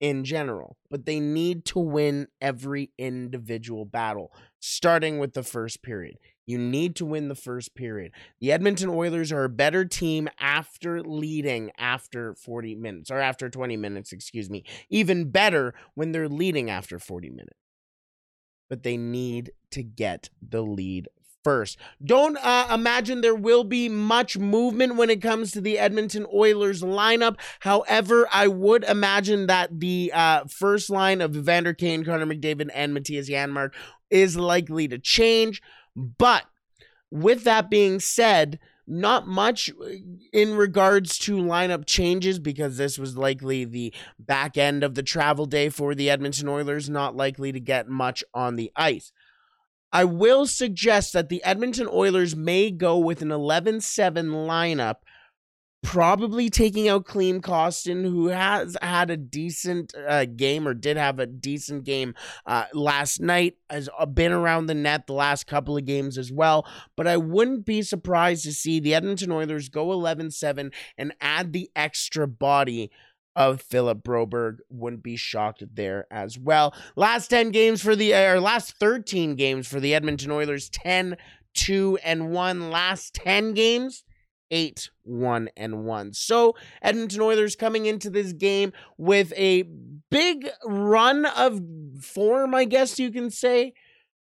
in 0.00 0.24
general. 0.24 0.76
But 0.90 1.06
they 1.06 1.20
need 1.20 1.64
to 1.66 1.78
win 1.78 2.28
every 2.40 2.90
individual 2.98 3.84
battle, 3.84 4.32
starting 4.60 5.18
with 5.18 5.34
the 5.34 5.42
first 5.42 5.82
period. 5.82 6.18
You 6.46 6.58
need 6.58 6.96
to 6.96 7.06
win 7.06 7.28
the 7.28 7.34
first 7.34 7.74
period. 7.74 8.12
The 8.40 8.50
Edmonton 8.50 8.88
Oilers 8.88 9.30
are 9.30 9.44
a 9.44 9.48
better 9.48 9.84
team 9.84 10.28
after 10.40 11.02
leading 11.02 11.70
after 11.78 12.34
40 12.34 12.74
minutes, 12.74 13.10
or 13.10 13.20
after 13.20 13.48
20 13.48 13.76
minutes, 13.76 14.12
excuse 14.12 14.50
me. 14.50 14.64
Even 14.90 15.30
better 15.30 15.72
when 15.94 16.12
they're 16.12 16.28
leading 16.28 16.68
after 16.68 16.98
40 16.98 17.30
minutes. 17.30 17.58
But 18.68 18.82
they 18.82 18.96
need 18.96 19.52
to 19.70 19.82
get 19.82 20.30
the 20.40 20.62
lead 20.62 21.08
first. 21.44 21.78
Don't 22.04 22.36
uh, 22.38 22.68
imagine 22.72 23.20
there 23.20 23.34
will 23.34 23.64
be 23.64 23.88
much 23.88 24.38
movement 24.38 24.96
when 24.96 25.10
it 25.10 25.22
comes 25.22 25.52
to 25.52 25.60
the 25.60 25.78
Edmonton 25.78 26.26
Oilers 26.32 26.82
lineup. 26.82 27.36
However, 27.60 28.28
I 28.32 28.48
would 28.48 28.84
imagine 28.84 29.46
that 29.46 29.80
the 29.80 30.12
uh, 30.14 30.44
first 30.44 30.90
line 30.90 31.20
of 31.20 31.36
Evander 31.36 31.74
Kane, 31.74 32.04
Connor 32.04 32.26
McDavid, 32.26 32.70
and 32.74 32.96
Mattias 32.96 33.28
Janmark 33.28 33.72
is 34.10 34.36
likely 34.36 34.88
to 34.88 34.98
change. 34.98 35.62
But 35.96 36.44
with 37.10 37.44
that 37.44 37.70
being 37.70 38.00
said, 38.00 38.58
not 38.86 39.26
much 39.26 39.70
uh, 39.70 39.88
in 40.32 40.56
regards 40.56 41.18
to 41.20 41.36
lineup 41.36 41.86
changes 41.86 42.38
because 42.38 42.76
this 42.76 42.98
was 42.98 43.16
likely 43.16 43.64
the 43.64 43.92
back 44.18 44.56
end 44.56 44.82
of 44.82 44.94
the 44.94 45.02
travel 45.02 45.46
day 45.46 45.68
for 45.68 45.94
the 45.94 46.10
Edmonton 46.10 46.48
Oilers, 46.48 46.90
not 46.90 47.16
likely 47.16 47.52
to 47.52 47.60
get 47.60 47.88
much 47.88 48.24
on 48.34 48.56
the 48.56 48.72
ice. 48.76 49.12
I 49.92 50.04
will 50.04 50.46
suggest 50.46 51.12
that 51.12 51.28
the 51.28 51.44
Edmonton 51.44 51.88
Oilers 51.92 52.34
may 52.34 52.70
go 52.70 52.98
with 52.98 53.20
an 53.20 53.30
11 53.30 53.82
7 53.82 54.28
lineup, 54.28 54.96
probably 55.82 56.48
taking 56.48 56.88
out 56.88 57.04
Klim 57.04 57.42
Kostin, 57.42 58.02
who 58.04 58.28
has 58.28 58.76
had 58.80 59.10
a 59.10 59.16
decent 59.18 59.92
uh, 60.08 60.24
game 60.24 60.66
or 60.66 60.72
did 60.72 60.96
have 60.96 61.18
a 61.18 61.26
decent 61.26 61.84
game 61.84 62.14
uh, 62.46 62.64
last 62.72 63.20
night, 63.20 63.56
has 63.68 63.90
uh, 63.98 64.06
been 64.06 64.32
around 64.32 64.66
the 64.66 64.74
net 64.74 65.06
the 65.06 65.12
last 65.12 65.46
couple 65.46 65.76
of 65.76 65.84
games 65.84 66.16
as 66.16 66.32
well. 66.32 66.66
But 66.96 67.06
I 67.06 67.18
wouldn't 67.18 67.66
be 67.66 67.82
surprised 67.82 68.44
to 68.44 68.52
see 68.52 68.80
the 68.80 68.94
Edmonton 68.94 69.30
Oilers 69.30 69.68
go 69.68 69.92
11 69.92 70.30
7 70.30 70.70
and 70.96 71.14
add 71.20 71.52
the 71.52 71.70
extra 71.76 72.26
body 72.26 72.90
of 73.36 73.60
Philip 73.60 74.02
Broberg. 74.02 74.58
Wouldn't 74.70 75.02
be 75.02 75.16
shocked 75.16 75.62
there 75.74 76.06
as 76.10 76.38
well. 76.38 76.74
Last 76.96 77.28
10 77.28 77.50
games 77.50 77.82
for 77.82 77.96
the, 77.96 78.14
or 78.14 78.40
last 78.40 78.76
13 78.78 79.34
games 79.36 79.66
for 79.66 79.80
the 79.80 79.94
Edmonton 79.94 80.30
Oilers 80.30 80.68
10, 80.70 81.16
2, 81.54 81.98
and 82.04 82.30
1. 82.30 82.70
Last 82.70 83.14
10 83.14 83.54
games, 83.54 84.04
8, 84.50 84.90
1, 85.02 85.48
and 85.56 85.84
1. 85.84 86.12
So, 86.12 86.54
Edmonton 86.82 87.20
Oilers 87.20 87.56
coming 87.56 87.86
into 87.86 88.10
this 88.10 88.32
game 88.32 88.72
with 88.98 89.32
a 89.36 89.64
big 90.10 90.48
run 90.64 91.26
of 91.26 91.60
form, 92.00 92.54
I 92.54 92.64
guess 92.64 92.98
you 92.98 93.10
can 93.10 93.30
say. 93.30 93.74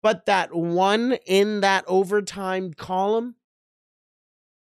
But 0.02 0.26
that 0.26 0.54
one 0.54 1.18
in 1.26 1.62
that 1.62 1.84
overtime 1.88 2.72
column 2.74 3.34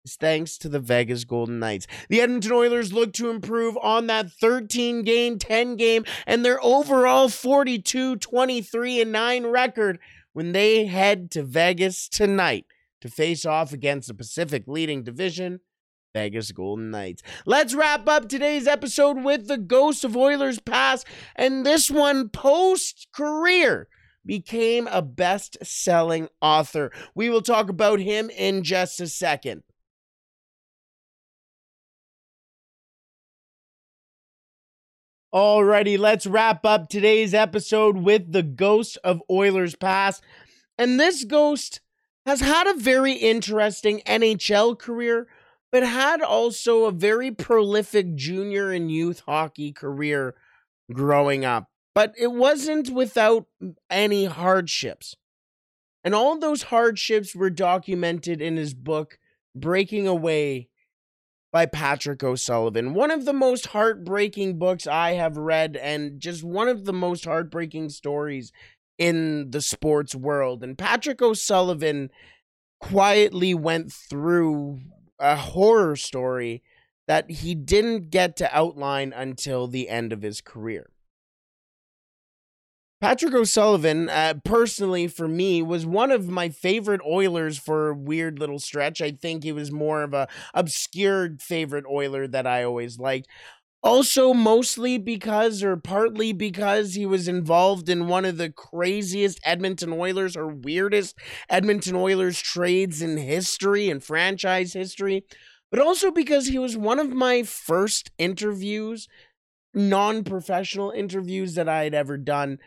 thanks 0.08 0.58
to 0.60 0.70
the 0.70 0.80
Vegas 0.80 1.24
Golden 1.24 1.60
Knights. 1.60 1.88
The 2.10 2.22
Edmonton 2.22 2.52
Oilers 2.52 2.94
look 2.94 3.14
to 3.14 3.30
improve 3.30 3.78
on 3.82 4.08
that 4.08 4.32
13 4.32 5.04
game, 5.04 5.38
10 5.38 5.76
game, 5.76 6.06
and 6.26 6.44
their 6.44 6.64
overall 6.64 7.30
42 7.30 8.18
23 8.18 9.02
and 9.02 9.12
9 9.12 9.48
record 9.48 10.00
when 10.34 10.52
they 10.52 10.86
head 10.86 11.32
to 11.32 11.44
Vegas 11.44 12.08
tonight 12.08 12.66
to 13.02 13.10
face 13.10 13.46
off 13.46 13.74
against 13.74 14.08
the 14.08 14.14
Pacific 14.14 14.64
leading 14.68 15.04
division. 15.04 15.60
Vegas 16.14 16.52
Golden 16.52 16.90
Knights. 16.90 17.22
Let's 17.46 17.76
wrap 17.76 18.08
up 18.10 18.28
today's 18.28 18.66
episode 18.66 19.24
with 19.24 19.48
the 19.48 19.60
Ghost 19.60 20.04
of 20.04 20.18
Oilers 20.18 20.60
Past, 20.60 21.06
and 21.36 21.64
this 21.64 21.92
one 21.92 22.30
post 22.30 23.08
career 23.14 23.88
became 24.26 24.88
a 24.88 25.04
best 25.04 25.58
selling 25.64 26.28
author. 26.42 26.92
We 27.14 27.30
will 27.30 27.44
talk 27.44 27.70
about 27.70 28.00
him 28.00 28.30
in 28.32 28.64
just 28.64 29.00
a 29.00 29.08
second. 29.08 29.64
Alrighty, 35.32 36.00
let's 36.00 36.26
wrap 36.26 36.66
up 36.66 36.90
today's 36.90 37.36
episode 37.36 37.98
with 37.98 38.32
the 38.32 38.42
ghost 38.42 38.98
of 39.04 39.22
Oilers 39.30 39.76
Past. 39.76 40.24
And 40.76 41.00
this 41.00 41.24
ghost 41.24 41.82
has 42.26 42.42
had 42.42 42.66
a 42.66 42.74
very 42.74 43.14
interesting 43.14 44.02
NHL 44.08 44.80
career, 44.80 45.28
but 45.72 45.84
had 45.84 46.24
also 46.24 46.86
a 46.86 46.92
very 46.92 47.30
prolific 47.30 48.16
junior 48.16 48.72
and 48.72 48.92
youth 48.92 49.22
hockey 49.28 49.72
career 49.72 50.34
growing 50.92 51.46
up. 51.46 51.70
But 51.94 52.16
it 52.18 52.32
wasn't 52.32 52.90
without 52.90 53.46
any 53.88 54.26
hardships. 54.26 55.16
And 56.04 56.16
all 56.16 56.40
those 56.40 56.64
hardships 56.64 57.36
were 57.36 57.52
documented 57.52 58.42
in 58.42 58.58
his 58.58 58.74
book, 58.74 59.20
Breaking 59.54 60.08
Away 60.08 60.70
by 61.52 61.66
Patrick 61.66 62.24
O'Sullivan. 62.24 62.94
One 62.94 63.12
of 63.12 63.26
the 63.26 63.34
most 63.34 63.68
heartbreaking 63.68 64.60
books 64.60 64.86
I 64.88 65.14
have 65.14 65.38
read, 65.38 65.76
and 65.76 66.20
just 66.20 66.44
one 66.44 66.68
of 66.68 66.86
the 66.86 66.94
most 66.94 67.26
heartbreaking 67.26 67.90
stories 67.90 68.52
in 68.98 69.52
the 69.52 69.62
sports 69.62 70.14
world. 70.14 70.64
And 70.64 70.78
Patrick 70.78 71.22
O'Sullivan 71.22 72.12
quietly 72.80 73.54
went 73.54 73.92
through 73.92 74.80
a 75.20 75.36
horror 75.36 75.96
story 75.96 76.62
that 77.08 77.32
he 77.32 77.56
didn't 77.56 78.12
get 78.12 78.36
to 78.38 78.56
outline 78.56 79.14
until 79.16 79.68
the 79.68 79.90
end 79.90 80.14
of 80.14 80.22
his 80.22 80.42
career. 80.42 80.92
Patrick 83.02 83.34
O'Sullivan, 83.34 84.10
uh, 84.10 84.34
personally 84.44 85.08
for 85.08 85.28
me, 85.28 85.62
was 85.62 85.86
one 85.86 86.12
of 86.12 86.28
my 86.28 86.50
favorite 86.50 87.00
Oilers 87.08 87.58
for 87.58 87.90
a 87.90 87.96
weird 87.96 88.40
little 88.40 88.60
stretch. 88.60 89.02
I 89.02 89.12
think 89.12 89.44
he 89.44 89.54
was 89.54 89.72
more 89.72 90.04
of 90.04 90.14
a 90.14 90.28
obscure 90.54 91.38
favorite 91.40 91.86
Oiler 91.90 92.28
that 92.28 92.46
I 92.46 92.64
always 92.64 93.00
liked. 93.00 93.28
Also, 93.82 94.34
mostly 94.34 94.98
because, 94.98 95.64
or 95.64 95.78
partly 95.78 96.34
because, 96.34 96.96
he 96.96 97.06
was 97.06 97.30
involved 97.30 97.88
in 97.88 98.08
one 98.08 98.26
of 98.26 98.38
the 98.38 98.50
craziest 98.52 99.40
Edmonton 99.46 99.94
Oilers 99.94 100.36
or 100.36 100.48
weirdest 100.50 101.18
Edmonton 101.50 101.96
Oilers 101.96 102.42
trades 102.42 103.02
in 103.02 103.16
history 103.16 103.90
and 103.90 104.04
franchise 104.04 104.74
history, 104.74 105.24
but 105.72 105.80
also 105.80 106.12
because 106.12 106.48
he 106.48 106.60
was 106.60 106.76
one 106.76 107.00
of 107.00 107.12
my 107.14 107.44
first 107.44 108.12
interviews, 108.18 109.08
non 109.74 110.26
professional 110.26 110.92
interviews 110.92 111.56
that 111.56 111.70
I 111.70 111.86
had 111.86 111.94
ever 111.94 112.18
done 112.18 112.60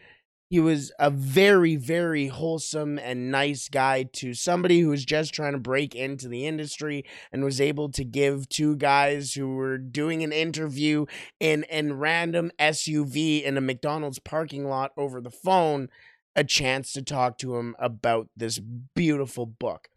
he 0.53 0.61
was 0.61 0.93
a 0.99 1.09
very, 1.09 1.77
very 1.77 2.27
wholesome 2.27 2.99
and 2.99 3.31
nice 3.31 3.71
guy 3.71 4.03
to 4.03 4.35
somebody 4.35 4.81
who 4.81 4.91
was 4.91 5.03
just 5.03 5.33
trying 5.33 5.55
to 5.55 5.59
break 5.59 5.95
into 5.95 6.29
the 6.29 6.47
industry 6.47 7.07
and 7.33 7.43
was 7.43 7.59
able 7.59 7.89
to 7.91 8.05
give 8.05 8.51
two 8.51 8.77
guys 8.77 9.33
who 9.33 9.55
were 9.55 9.79
doing 9.79 10.23
an 10.23 10.31
interview 10.31 11.07
in 11.41 11.63
in 11.71 11.95
random 11.95 12.51
SUV 12.59 13.43
in 13.43 13.57
a 13.57 13.63
McDonald's 13.63 14.19
parking 14.19 14.67
lot 14.69 14.91
over 14.99 15.23
the 15.23 15.31
phone 15.31 15.89
a 16.37 16.45
chance 16.45 16.93
to 16.93 17.01
talk 17.01 17.39
to 17.39 17.57
him 17.57 17.75
about 17.79 18.29
this 18.37 18.61
beautiful 18.95 19.47
book. 19.47 19.89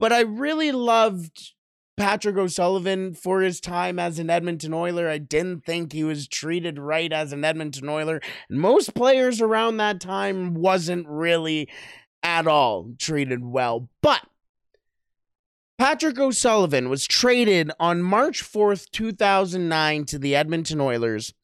But 0.00 0.12
I 0.12 0.22
really 0.22 0.72
loved 0.72 1.52
Patrick 2.00 2.38
O'Sullivan 2.38 3.12
for 3.12 3.42
his 3.42 3.60
time 3.60 3.98
as 3.98 4.18
an 4.18 4.30
Edmonton 4.30 4.72
Oiler. 4.72 5.06
I 5.06 5.18
didn't 5.18 5.66
think 5.66 5.92
he 5.92 6.02
was 6.02 6.26
treated 6.26 6.78
right 6.78 7.12
as 7.12 7.30
an 7.34 7.44
Edmonton 7.44 7.90
Oiler. 7.90 8.22
And 8.48 8.58
Most 8.58 8.94
players 8.94 9.42
around 9.42 9.76
that 9.76 10.00
time 10.00 10.54
wasn't 10.54 11.06
really 11.06 11.68
at 12.22 12.46
all 12.46 12.92
treated 12.98 13.44
well. 13.44 13.90
But 14.00 14.22
Patrick 15.76 16.18
O'Sullivan 16.18 16.88
was 16.88 17.06
traded 17.06 17.70
on 17.78 18.02
March 18.02 18.42
4th, 18.42 18.90
2009 18.92 20.06
to 20.06 20.18
the 20.18 20.34
Edmonton 20.34 20.80
Oilers 20.80 21.34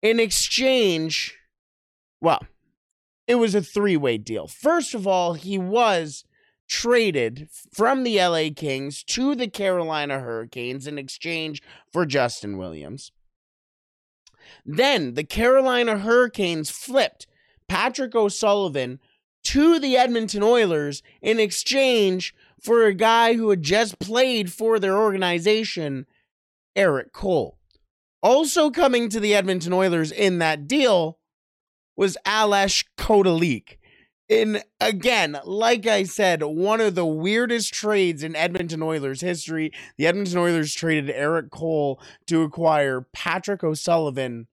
in 0.00 0.18
exchange 0.18 1.36
well, 2.22 2.40
it 3.26 3.34
was 3.34 3.54
a 3.54 3.62
three-way 3.62 4.16
deal. 4.16 4.46
First 4.46 4.94
of 4.94 5.06
all, 5.06 5.34
he 5.34 5.58
was 5.58 6.24
traded 6.68 7.48
from 7.72 8.04
the 8.04 8.18
LA 8.18 8.50
Kings 8.54 9.02
to 9.02 9.34
the 9.34 9.48
Carolina 9.48 10.20
Hurricanes 10.20 10.86
in 10.86 10.98
exchange 10.98 11.62
for 11.92 12.06
Justin 12.06 12.58
Williams. 12.58 13.10
Then 14.64 15.14
the 15.14 15.24
Carolina 15.24 15.98
Hurricanes 15.98 16.70
flipped 16.70 17.26
Patrick 17.68 18.14
O'Sullivan 18.14 19.00
to 19.44 19.78
the 19.78 19.96
Edmonton 19.96 20.42
Oilers 20.42 21.02
in 21.22 21.40
exchange 21.40 22.34
for 22.60 22.84
a 22.84 22.94
guy 22.94 23.34
who 23.34 23.50
had 23.50 23.62
just 23.62 23.98
played 23.98 24.52
for 24.52 24.78
their 24.78 24.96
organization, 24.96 26.06
Erik 26.76 27.12
Cole. 27.12 27.58
Also 28.22 28.70
coming 28.70 29.08
to 29.08 29.20
the 29.20 29.34
Edmonton 29.34 29.72
Oilers 29.72 30.10
in 30.10 30.38
that 30.38 30.66
deal 30.66 31.18
was 31.96 32.16
Ales 32.26 32.84
Kotalik 32.96 33.78
in 34.28 34.62
again, 34.80 35.38
like 35.44 35.86
I 35.86 36.04
said, 36.04 36.42
one 36.42 36.80
of 36.80 36.94
the 36.94 37.06
weirdest 37.06 37.72
trades 37.72 38.22
in 38.22 38.36
Edmonton 38.36 38.82
Oilers 38.82 39.20
history. 39.20 39.72
The 39.96 40.06
Edmonton 40.06 40.38
Oilers 40.38 40.74
traded 40.74 41.10
Erik 41.10 41.50
Cole 41.50 42.00
to 42.26 42.42
acquire 42.42 43.06
Patrick 43.12 43.64
O'Sullivan 43.64 44.46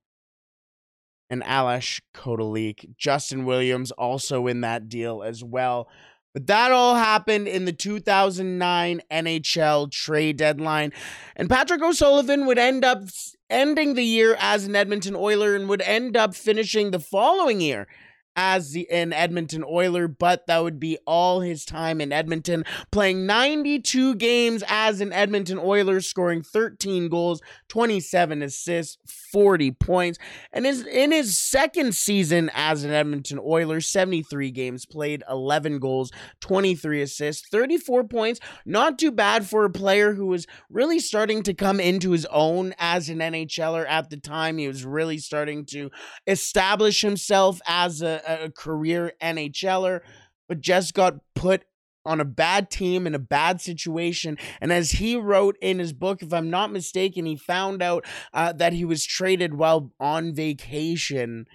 and 1.30 1.44
Ales 1.44 2.02
Kotalik. 2.14 2.96
Justin 2.98 3.46
Williams 3.46 3.92
also 3.92 4.48
in 4.48 4.62
that 4.62 4.88
deal 4.88 5.22
as 5.24 5.44
well. 5.44 5.90
But 6.34 6.48
that 6.48 6.72
all 6.72 6.96
happened 6.96 7.48
in 7.48 7.64
the 7.64 7.72
2009 7.72 9.02
NHL 9.10 9.92
trade 9.92 10.38
deadline. 10.38 10.92
And 11.36 11.50
Patrick 11.50 11.82
O'Sullivan 11.82 12.46
would 12.46 12.58
end 12.58 12.84
up 12.84 13.04
ending 13.50 13.94
the 13.94 14.04
year 14.04 14.36
as 14.40 14.66
an 14.66 14.76
Edmonton 14.76 15.16
Oiler 15.16 15.56
and 15.56 15.70
would 15.70 15.82
end 15.82 16.18
up 16.18 16.36
finishing 16.36 16.92
the 16.92 17.00
following 17.00 17.62
year 17.62 17.88
as 18.36 18.72
the, 18.72 18.90
an 18.90 19.14
Edmonton 19.14 19.64
Oiler, 19.64 20.08
but 20.08 20.48
that 20.48 20.64
would 20.64 20.80
be 20.80 20.98
all 21.06 21.42
his 21.42 21.66
time 21.66 22.02
in 22.02 22.12
Edmonton, 22.12 22.66
playing 22.92 23.26
92 23.26 24.16
games 24.16 24.64
as 24.68 25.02
an 25.02 25.14
Edmonton 25.14 25.60
Oiler, 25.60 26.02
scoring 26.02 26.42
13 26.42 27.10
goals, 27.10 27.42
27 27.70 28.42
assists, 28.42 28.98
40 29.32 29.72
points. 29.72 30.20
And 30.52 30.66
his, 30.66 30.86
in 30.86 31.12
his 31.12 31.38
second 31.38 31.96
season 31.96 32.50
as 32.54 32.84
an 32.84 32.92
Edmonton 32.92 33.40
Oiler, 33.44 33.82
73 33.82 34.52
games 34.52 34.86
played, 34.86 35.24
11 35.30 35.80
goals, 35.80 36.12
23 36.42 37.02
assists, 37.02 37.48
34 37.50 38.06
points. 38.06 38.40
Not 38.66 39.00
too 39.00 39.12
bad 39.12 39.46
for 39.46 39.66
a 39.66 39.70
player 39.70 40.14
who 40.14 40.28
was 40.28 40.48
really 40.70 41.00
starting 41.00 41.44
to 41.44 41.54
come 41.54 41.80
into 41.80 42.12
his 42.12 42.26
own 42.28 42.74
as 42.78 43.10
an 43.10 43.20
NHLer 43.20 43.86
at 43.88 44.10
the 44.10 44.18
time. 44.18 44.58
He 44.58 44.68
was 44.68 44.86
really 44.86 45.18
starting 45.18 45.66
to 45.68 45.92
establish 46.28 47.02
himself 47.02 47.60
as 47.68 48.02
a 48.02 48.22
a 48.28 48.52
career 48.52 49.14
NHLer, 49.22 50.02
but 50.48 50.62
just 50.62 50.94
got 50.94 51.16
put 51.34 51.64
on 52.06 52.22
a 52.22 52.26
bad 52.26 52.70
team 52.70 53.08
in 53.08 53.16
a 53.16 53.20
bad 53.20 53.60
situation. 53.60 54.38
And 54.62 54.72
as 54.72 54.92
he 54.92 55.16
wrote 55.16 55.58
in 55.62 55.80
his 55.80 55.92
book, 55.92 56.22
if 56.22 56.32
I'm 56.32 56.50
not 56.50 56.72
mistaken, 56.72 57.26
he 57.26 57.36
found 57.36 57.82
out 57.82 58.06
uh, 58.34 58.54
that 58.54 58.74
he 58.74 58.86
was 58.86 59.06
traded 59.06 59.56
while 59.56 59.92
on 60.00 60.34
vacation 60.34 61.48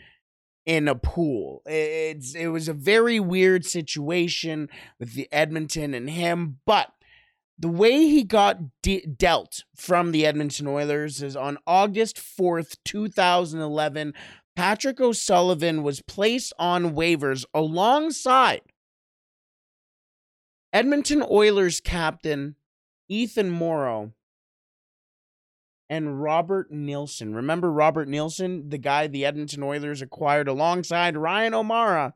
in 0.66 0.88
a 0.88 0.94
pool. 0.94 1.62
It's 1.66 2.34
it 2.34 2.48
was 2.48 2.68
a 2.68 2.74
very 2.74 3.18
weird 3.20 3.64
situation 3.64 4.68
with 4.98 5.14
the 5.14 5.28
Edmonton 5.32 5.94
and 5.94 6.10
him, 6.10 6.58
but 6.66 6.92
the 7.58 7.68
way 7.68 8.08
he 8.08 8.24
got 8.24 8.58
de- 8.82 9.04
dealt 9.04 9.64
from 9.76 10.12
the 10.12 10.24
Edmonton 10.24 10.66
Oilers 10.66 11.22
is 11.22 11.36
on 11.36 11.58
August 11.66 12.16
4th, 12.16 12.76
2011, 12.86 14.14
Patrick 14.56 15.00
O'Sullivan 15.00 15.82
was 15.82 16.02
placed 16.02 16.52
on 16.58 16.94
waivers 16.94 17.44
alongside 17.54 18.62
Edmonton 20.72 21.24
Oilers 21.28 21.80
captain 21.80 22.56
Ethan 23.08 23.50
Moreau 23.50 24.12
and 25.88 26.22
Robert 26.22 26.70
Nilsson. 26.70 27.34
Remember 27.34 27.72
Robert 27.72 28.08
Nilsson, 28.08 28.68
the 28.68 28.78
guy 28.78 29.08
the 29.08 29.24
Edmonton 29.24 29.62
Oilers 29.62 30.00
acquired 30.00 30.46
alongside 30.46 31.16
Ryan 31.16 31.54
O'Marra 31.54 32.14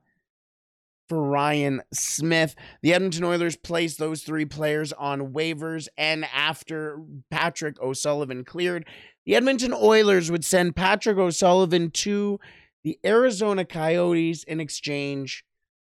for 1.08 1.22
Ryan 1.22 1.82
Smyth. 1.92 2.54
The 2.82 2.94
Edmonton 2.94 3.24
Oilers 3.24 3.56
placed 3.56 3.98
those 3.98 4.22
three 4.22 4.44
players 4.44 4.92
on 4.92 5.32
waivers, 5.32 5.88
and 5.96 6.24
after 6.34 7.00
Patrick 7.30 7.80
O'Sullivan 7.80 8.44
cleared, 8.44 8.86
the 9.26 9.36
Edmonton 9.36 9.72
Oilers 9.72 10.30
would 10.30 10.44
send 10.44 10.76
Patrick 10.76 11.18
O'Sullivan 11.18 11.90
to 11.90 12.38
the 12.82 12.98
Arizona 13.04 13.64
Coyotes 13.64 14.44
in 14.44 14.60
exchange 14.60 15.44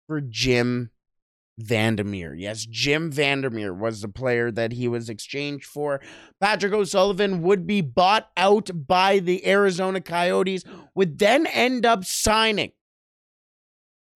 for 0.07 0.21
Jim 0.21 0.91
Vandermeer. 1.59 2.35
Yes, 2.35 2.67
Jim 2.69 3.11
Vandermeer 3.11 3.73
was 3.73 4.01
the 4.01 4.09
player 4.09 4.51
that 4.51 4.73
he 4.73 4.89
was 4.89 5.09
exchanged 5.09 5.67
for. 5.67 6.01
Patrick 6.41 6.73
O'Sullivan 6.73 7.43
would 7.43 7.67
be 7.67 7.81
bought 7.81 8.29
out 8.37 8.71
by 8.87 9.21
the 9.21 9.47
Arizona 9.47 10.01
Coyotes, 10.01 10.65
would 10.95 11.19
then 11.19 11.47
end 11.47 11.87
up 11.87 12.05
signing 12.05 12.73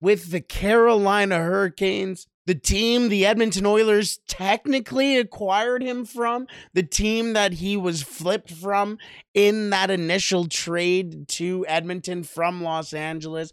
with 0.01 0.31
the 0.31 0.41
Carolina 0.41 1.37
Hurricanes. 1.37 2.27
The 2.45 2.55
team 2.55 3.09
the 3.09 3.27
Edmonton 3.27 3.65
Oilers 3.65 4.19
technically 4.27 5.17
acquired 5.17 5.83
him 5.83 6.03
from, 6.03 6.47
the 6.73 6.81
team 6.81 7.33
that 7.33 7.53
he 7.53 7.77
was 7.77 8.01
flipped 8.01 8.49
from 8.49 8.97
in 9.35 9.69
that 9.69 9.91
initial 9.91 10.47
trade 10.47 11.27
to 11.29 11.63
Edmonton 11.67 12.23
from 12.23 12.63
Los 12.63 12.91
Angeles. 12.91 13.51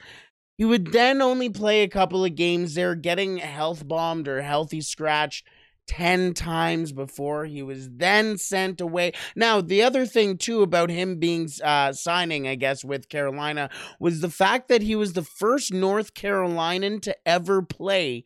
He 0.56 0.64
would 0.64 0.92
then 0.92 1.20
only 1.20 1.50
play 1.50 1.82
a 1.82 1.88
couple 1.88 2.24
of 2.24 2.36
games 2.36 2.74
there, 2.74 2.94
getting 2.94 3.36
health 3.36 3.86
bombed 3.86 4.28
or 4.28 4.40
healthy 4.40 4.80
scratched 4.80 5.46
10 5.86 6.34
times 6.34 6.92
before 6.92 7.44
he 7.44 7.62
was 7.62 7.88
then 7.90 8.38
sent 8.38 8.80
away. 8.80 9.12
Now, 9.34 9.60
the 9.60 9.82
other 9.82 10.06
thing, 10.06 10.38
too, 10.38 10.62
about 10.62 10.90
him 10.90 11.18
being 11.18 11.48
uh, 11.62 11.92
signing, 11.92 12.46
I 12.46 12.54
guess, 12.54 12.84
with 12.84 13.08
Carolina 13.08 13.70
was 13.98 14.20
the 14.20 14.30
fact 14.30 14.68
that 14.68 14.82
he 14.82 14.96
was 14.96 15.12
the 15.12 15.22
first 15.22 15.72
North 15.72 16.14
Carolinian 16.14 17.00
to 17.00 17.16
ever 17.26 17.62
play 17.62 18.24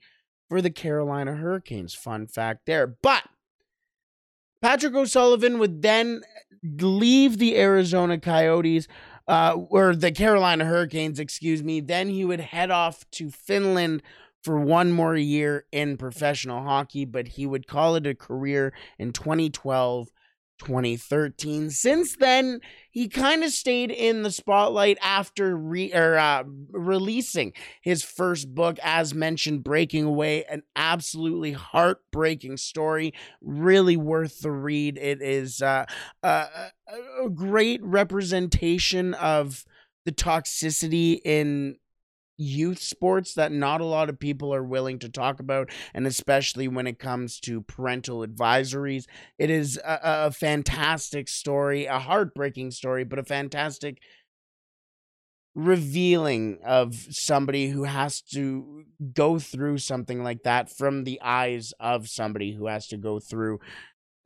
for 0.49 0.61
the 0.61 0.71
Carolina 0.71 1.37
Hurricanes. 1.37 1.95
Fun 1.95 2.27
fact 2.27 2.67
there. 2.67 2.87
But 2.87 3.25
Patrick 4.61 4.95
O'Sullivan 4.95 5.59
would 5.59 5.83
then 5.83 6.23
leave 6.63 7.39
the 7.39 7.57
Arizona 7.57 8.19
Coyotes 8.19 8.89
uh, 9.27 9.55
or 9.69 9.95
the 9.95 10.13
Carolina 10.13 10.65
Hurricanes, 10.65 11.19
excuse 11.21 11.63
me. 11.63 11.81
Then 11.81 12.09
he 12.09 12.25
would 12.25 12.41
head 12.41 12.71
off 12.71 13.09
to 13.13 13.31
Finland 13.31 14.03
for 14.43 14.59
one 14.59 14.93
more 14.93 15.17
year 15.17 15.67
in 15.73 15.97
professional 15.97 16.63
hockey, 16.63 17.05
but 17.05 17.29
he 17.29 17.47
would 17.47 17.67
call 17.67 17.97
it 17.97 18.07
a 18.07 18.15
career 18.15 18.73
in 18.99 19.13
2012 19.13 20.09
2013. 20.61 21.71
Since 21.71 22.17
then, 22.17 22.61
he 22.91 23.09
kind 23.09 23.43
of 23.43 23.51
stayed 23.51 23.91
in 23.91 24.23
the 24.23 24.31
spotlight 24.31 24.99
after 25.03 25.57
re- 25.57 25.93
or, 25.93 26.19
uh, 26.19 26.45
releasing 26.71 27.53
his 27.81 28.05
first 28.05 28.55
book, 28.55 28.79
as 28.83 29.15
mentioned, 29.15 29.65
Breaking 29.65 30.05
Away, 30.05 30.45
an 30.45 30.63
absolutely 30.77 31.53
heartbreaking 31.53 32.59
story. 32.59 33.15
Really 33.41 33.97
worth 33.97 34.41
the 34.41 34.53
read. 34.53 34.99
It 34.99 35.23
is 35.23 35.63
uh, 35.63 35.87
a, 36.23 36.47
a 37.25 37.31
great 37.31 37.83
representation 37.83 39.15
of 39.15 39.65
the 40.05 40.13
toxicity 40.13 41.21
in 41.25 41.77
youth 42.41 42.81
sports 42.81 43.35
that 43.35 43.53
not 43.53 43.81
a 43.81 43.85
lot 43.85 44.09
of 44.09 44.19
people 44.19 44.55
are 44.55 44.65
willing 44.65 44.99
to 45.01 45.09
talk 45.09 45.41
about, 45.41 45.71
and 45.95 46.07
especially 46.07 46.69
when 46.69 46.87
it 46.87 46.99
comes 46.99 47.39
to 47.41 47.63
parental 47.63 48.27
advisories. 48.27 49.05
It 49.39 49.51
is 49.51 49.79
a, 49.85 50.01
a 50.03 50.31
fantastic 50.31 51.29
story, 51.29 51.87
a 51.87 51.99
heartbreaking 51.99 52.71
story, 52.71 53.05
but 53.05 53.19
a 53.19 53.25
fantastic 53.25 53.99
revealing 55.55 56.59
of 56.65 56.95
somebody 57.11 57.69
who 57.69 57.85
has 57.85 58.21
to 58.23 58.85
go 59.13 59.39
through 59.39 59.79
something 59.79 60.23
like 60.23 60.45
that 60.45 60.71
from 60.71 61.05
the 61.05 61.21
eyes 61.23 61.75
of 61.81 62.09
somebody 62.09 62.53
who 62.53 62.67
has 62.67 62.87
to 62.87 62.97
go 62.97 63.19
through 63.19 63.59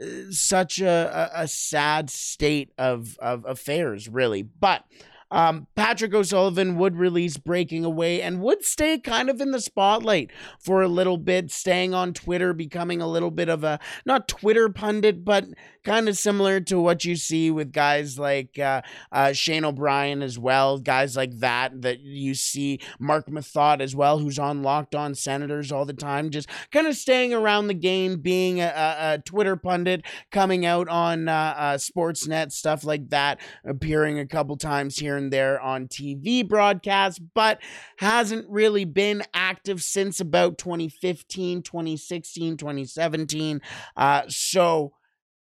uh, 0.02 0.06
such 0.30 0.80
a, 0.80 1.30
a, 1.34 1.42
a 1.44 1.48
sad 1.48 2.10
state 2.10 2.72
of, 2.76 3.16
of 3.20 3.44
affairs 3.46 4.06
really 4.06 4.42
but 4.42 4.84
um, 5.34 5.66
Patrick 5.74 6.14
O'Sullivan 6.14 6.78
would 6.78 6.96
release 6.96 7.38
Breaking 7.38 7.84
Away 7.84 8.22
and 8.22 8.40
would 8.40 8.64
stay 8.64 8.98
kind 8.98 9.28
of 9.28 9.40
in 9.40 9.50
the 9.50 9.60
spotlight 9.60 10.30
for 10.60 10.80
a 10.80 10.86
little 10.86 11.18
bit, 11.18 11.50
staying 11.50 11.92
on 11.92 12.14
Twitter, 12.14 12.52
becoming 12.52 13.02
a 13.02 13.08
little 13.08 13.32
bit 13.32 13.48
of 13.48 13.64
a 13.64 13.80
not 14.06 14.28
Twitter 14.28 14.68
pundit, 14.68 15.24
but 15.24 15.46
kind 15.84 16.08
of 16.08 16.16
similar 16.16 16.60
to 16.60 16.80
what 16.80 17.04
you 17.04 17.14
see 17.16 17.50
with 17.50 17.72
guys 17.72 18.18
like 18.18 18.58
uh, 18.58 18.82
uh, 19.12 19.32
Shane 19.32 19.64
O'Brien 19.64 20.22
as 20.22 20.38
well, 20.38 20.78
guys 20.78 21.16
like 21.16 21.38
that 21.40 21.82
that 21.82 22.00
you 22.00 22.34
see 22.34 22.80
Marc 22.98 23.26
Methot 23.28 23.80
as 23.80 23.94
well, 23.94 24.18
who's 24.18 24.38
on 24.38 24.62
Locked 24.62 24.94
On 24.94 25.14
Senators 25.14 25.70
all 25.70 25.84
the 25.84 25.92
time, 25.92 26.30
just 26.30 26.48
kind 26.72 26.86
of 26.86 26.96
staying 26.96 27.32
around 27.32 27.66
the 27.66 27.74
game, 27.74 28.20
being 28.20 28.60
a, 28.60 28.66
a, 28.66 29.14
a 29.14 29.18
Twitter 29.18 29.56
pundit, 29.56 30.04
coming 30.32 30.64
out 30.64 30.88
on 30.88 31.28
uh, 31.28 31.54
uh, 31.56 31.76
Sportsnet, 31.76 32.52
stuff 32.52 32.84
like 32.84 33.10
that, 33.10 33.40
appearing 33.64 34.18
a 34.18 34.26
couple 34.26 34.56
times 34.56 34.96
here 34.96 35.16
and 35.16 35.32
there 35.32 35.60
on 35.60 35.86
TV 35.86 36.46
broadcasts, 36.46 37.18
but 37.18 37.60
hasn't 37.98 38.48
really 38.48 38.84
been 38.84 39.22
active 39.34 39.82
since 39.82 40.20
about 40.20 40.58
2015, 40.58 41.62
2016, 41.62 42.56
2017. 42.56 43.60
Uh, 43.96 44.22
so 44.28 44.92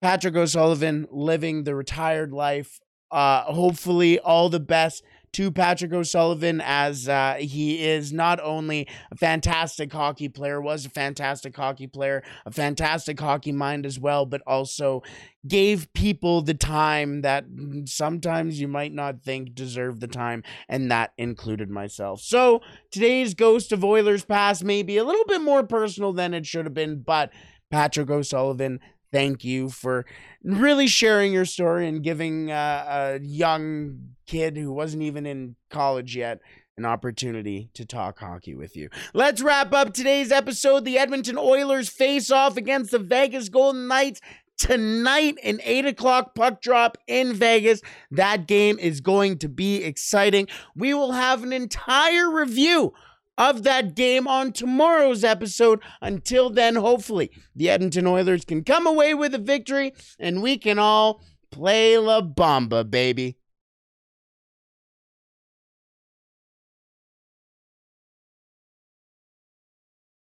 Patrick 0.04 0.36
O'Sullivan 0.36 1.08
living 1.10 1.64
the 1.64 1.74
retired 1.74 2.30
life. 2.30 2.78
Uh, 3.10 3.44
hopefully, 3.44 4.18
all 4.18 4.50
the 4.50 4.60
best 4.60 5.02
to 5.32 5.50
Patrick 5.50 5.94
O'Sullivan 5.94 6.60
as 6.62 7.08
uh, 7.08 7.36
he 7.38 7.82
is 7.82 8.12
not 8.12 8.38
only 8.38 8.86
a 9.10 9.16
fantastic 9.16 9.90
hockey 9.90 10.28
player, 10.28 10.60
was 10.60 10.84
a 10.84 10.90
fantastic 10.90 11.56
hockey 11.56 11.86
player, 11.86 12.22
a 12.44 12.50
fantastic 12.50 13.18
hockey 13.18 13.50
mind 13.50 13.86
as 13.86 13.98
well, 13.98 14.26
but 14.26 14.42
also 14.46 15.02
gave 15.48 15.90
people 15.94 16.42
the 16.42 16.52
time 16.52 17.22
that 17.22 17.46
sometimes 17.86 18.60
you 18.60 18.68
might 18.68 18.92
not 18.92 19.22
think 19.22 19.54
deserve 19.54 20.00
the 20.00 20.06
time, 20.06 20.42
and 20.68 20.90
that 20.90 21.14
included 21.16 21.70
myself. 21.70 22.20
So 22.20 22.60
today's 22.90 23.32
Ghost 23.32 23.72
of 23.72 23.82
Oilers 23.82 24.26
Past 24.26 24.64
may 24.64 24.82
be 24.82 24.98
a 24.98 25.04
little 25.04 25.24
bit 25.26 25.40
more 25.40 25.62
personal 25.62 26.12
than 26.12 26.34
it 26.34 26.44
should 26.44 26.66
have 26.66 26.74
been, 26.74 27.00
but 27.00 27.32
Patrick 27.70 28.08
O'Sullivan, 28.10 28.78
thank 29.14 29.44
you 29.44 29.68
for 29.70 30.04
really 30.42 30.88
sharing 30.88 31.32
your 31.32 31.44
story 31.44 31.86
and 31.86 32.02
giving 32.02 32.50
uh, 32.50 32.84
a 32.88 33.24
young 33.24 34.08
kid 34.26 34.56
who 34.56 34.72
wasn't 34.72 35.04
even 35.04 35.24
in 35.24 35.54
college 35.70 36.16
yet 36.16 36.40
an 36.76 36.84
opportunity 36.84 37.70
to 37.74 37.86
talk 37.86 38.18
hockey 38.18 38.56
with 38.56 38.76
you. 38.76 38.88
Let's 39.14 39.40
wrap 39.40 39.72
up 39.72 39.94
today's 39.94 40.32
episode. 40.32 40.84
The 40.84 40.98
Edmonton 40.98 41.38
Oilers 41.38 41.88
face 41.88 42.32
off 42.32 42.56
against 42.56 42.90
the 42.90 42.98
Vegas 42.98 43.48
Golden 43.48 43.86
Knights 43.86 44.20
tonight 44.58 45.38
an 45.44 45.60
8 45.62 45.86
o'clock 45.86 46.34
puck 46.34 46.60
drop 46.60 46.98
in 47.06 47.34
Vegas. 47.34 47.82
That 48.10 48.48
game 48.48 48.80
is 48.80 49.00
going 49.00 49.38
to 49.38 49.48
be 49.48 49.84
exciting. 49.84 50.48
We 50.74 50.92
will 50.92 51.12
have 51.12 51.44
an 51.44 51.52
entire 51.52 52.28
review 52.28 52.92
of 53.36 53.62
that 53.64 53.94
game 53.94 54.26
on 54.28 54.52
tomorrow's 54.52 55.24
episode. 55.24 55.80
Until 56.00 56.50
then, 56.50 56.76
hopefully, 56.76 57.30
the 57.54 57.70
Edmonton 57.70 58.06
Oilers 58.06 58.44
can 58.44 58.64
come 58.64 58.86
away 58.86 59.14
with 59.14 59.34
a 59.34 59.38
victory 59.38 59.92
and 60.18 60.42
we 60.42 60.58
can 60.58 60.78
all 60.78 61.22
play 61.50 61.98
La 61.98 62.20
Bamba, 62.20 62.88
baby. 62.88 63.36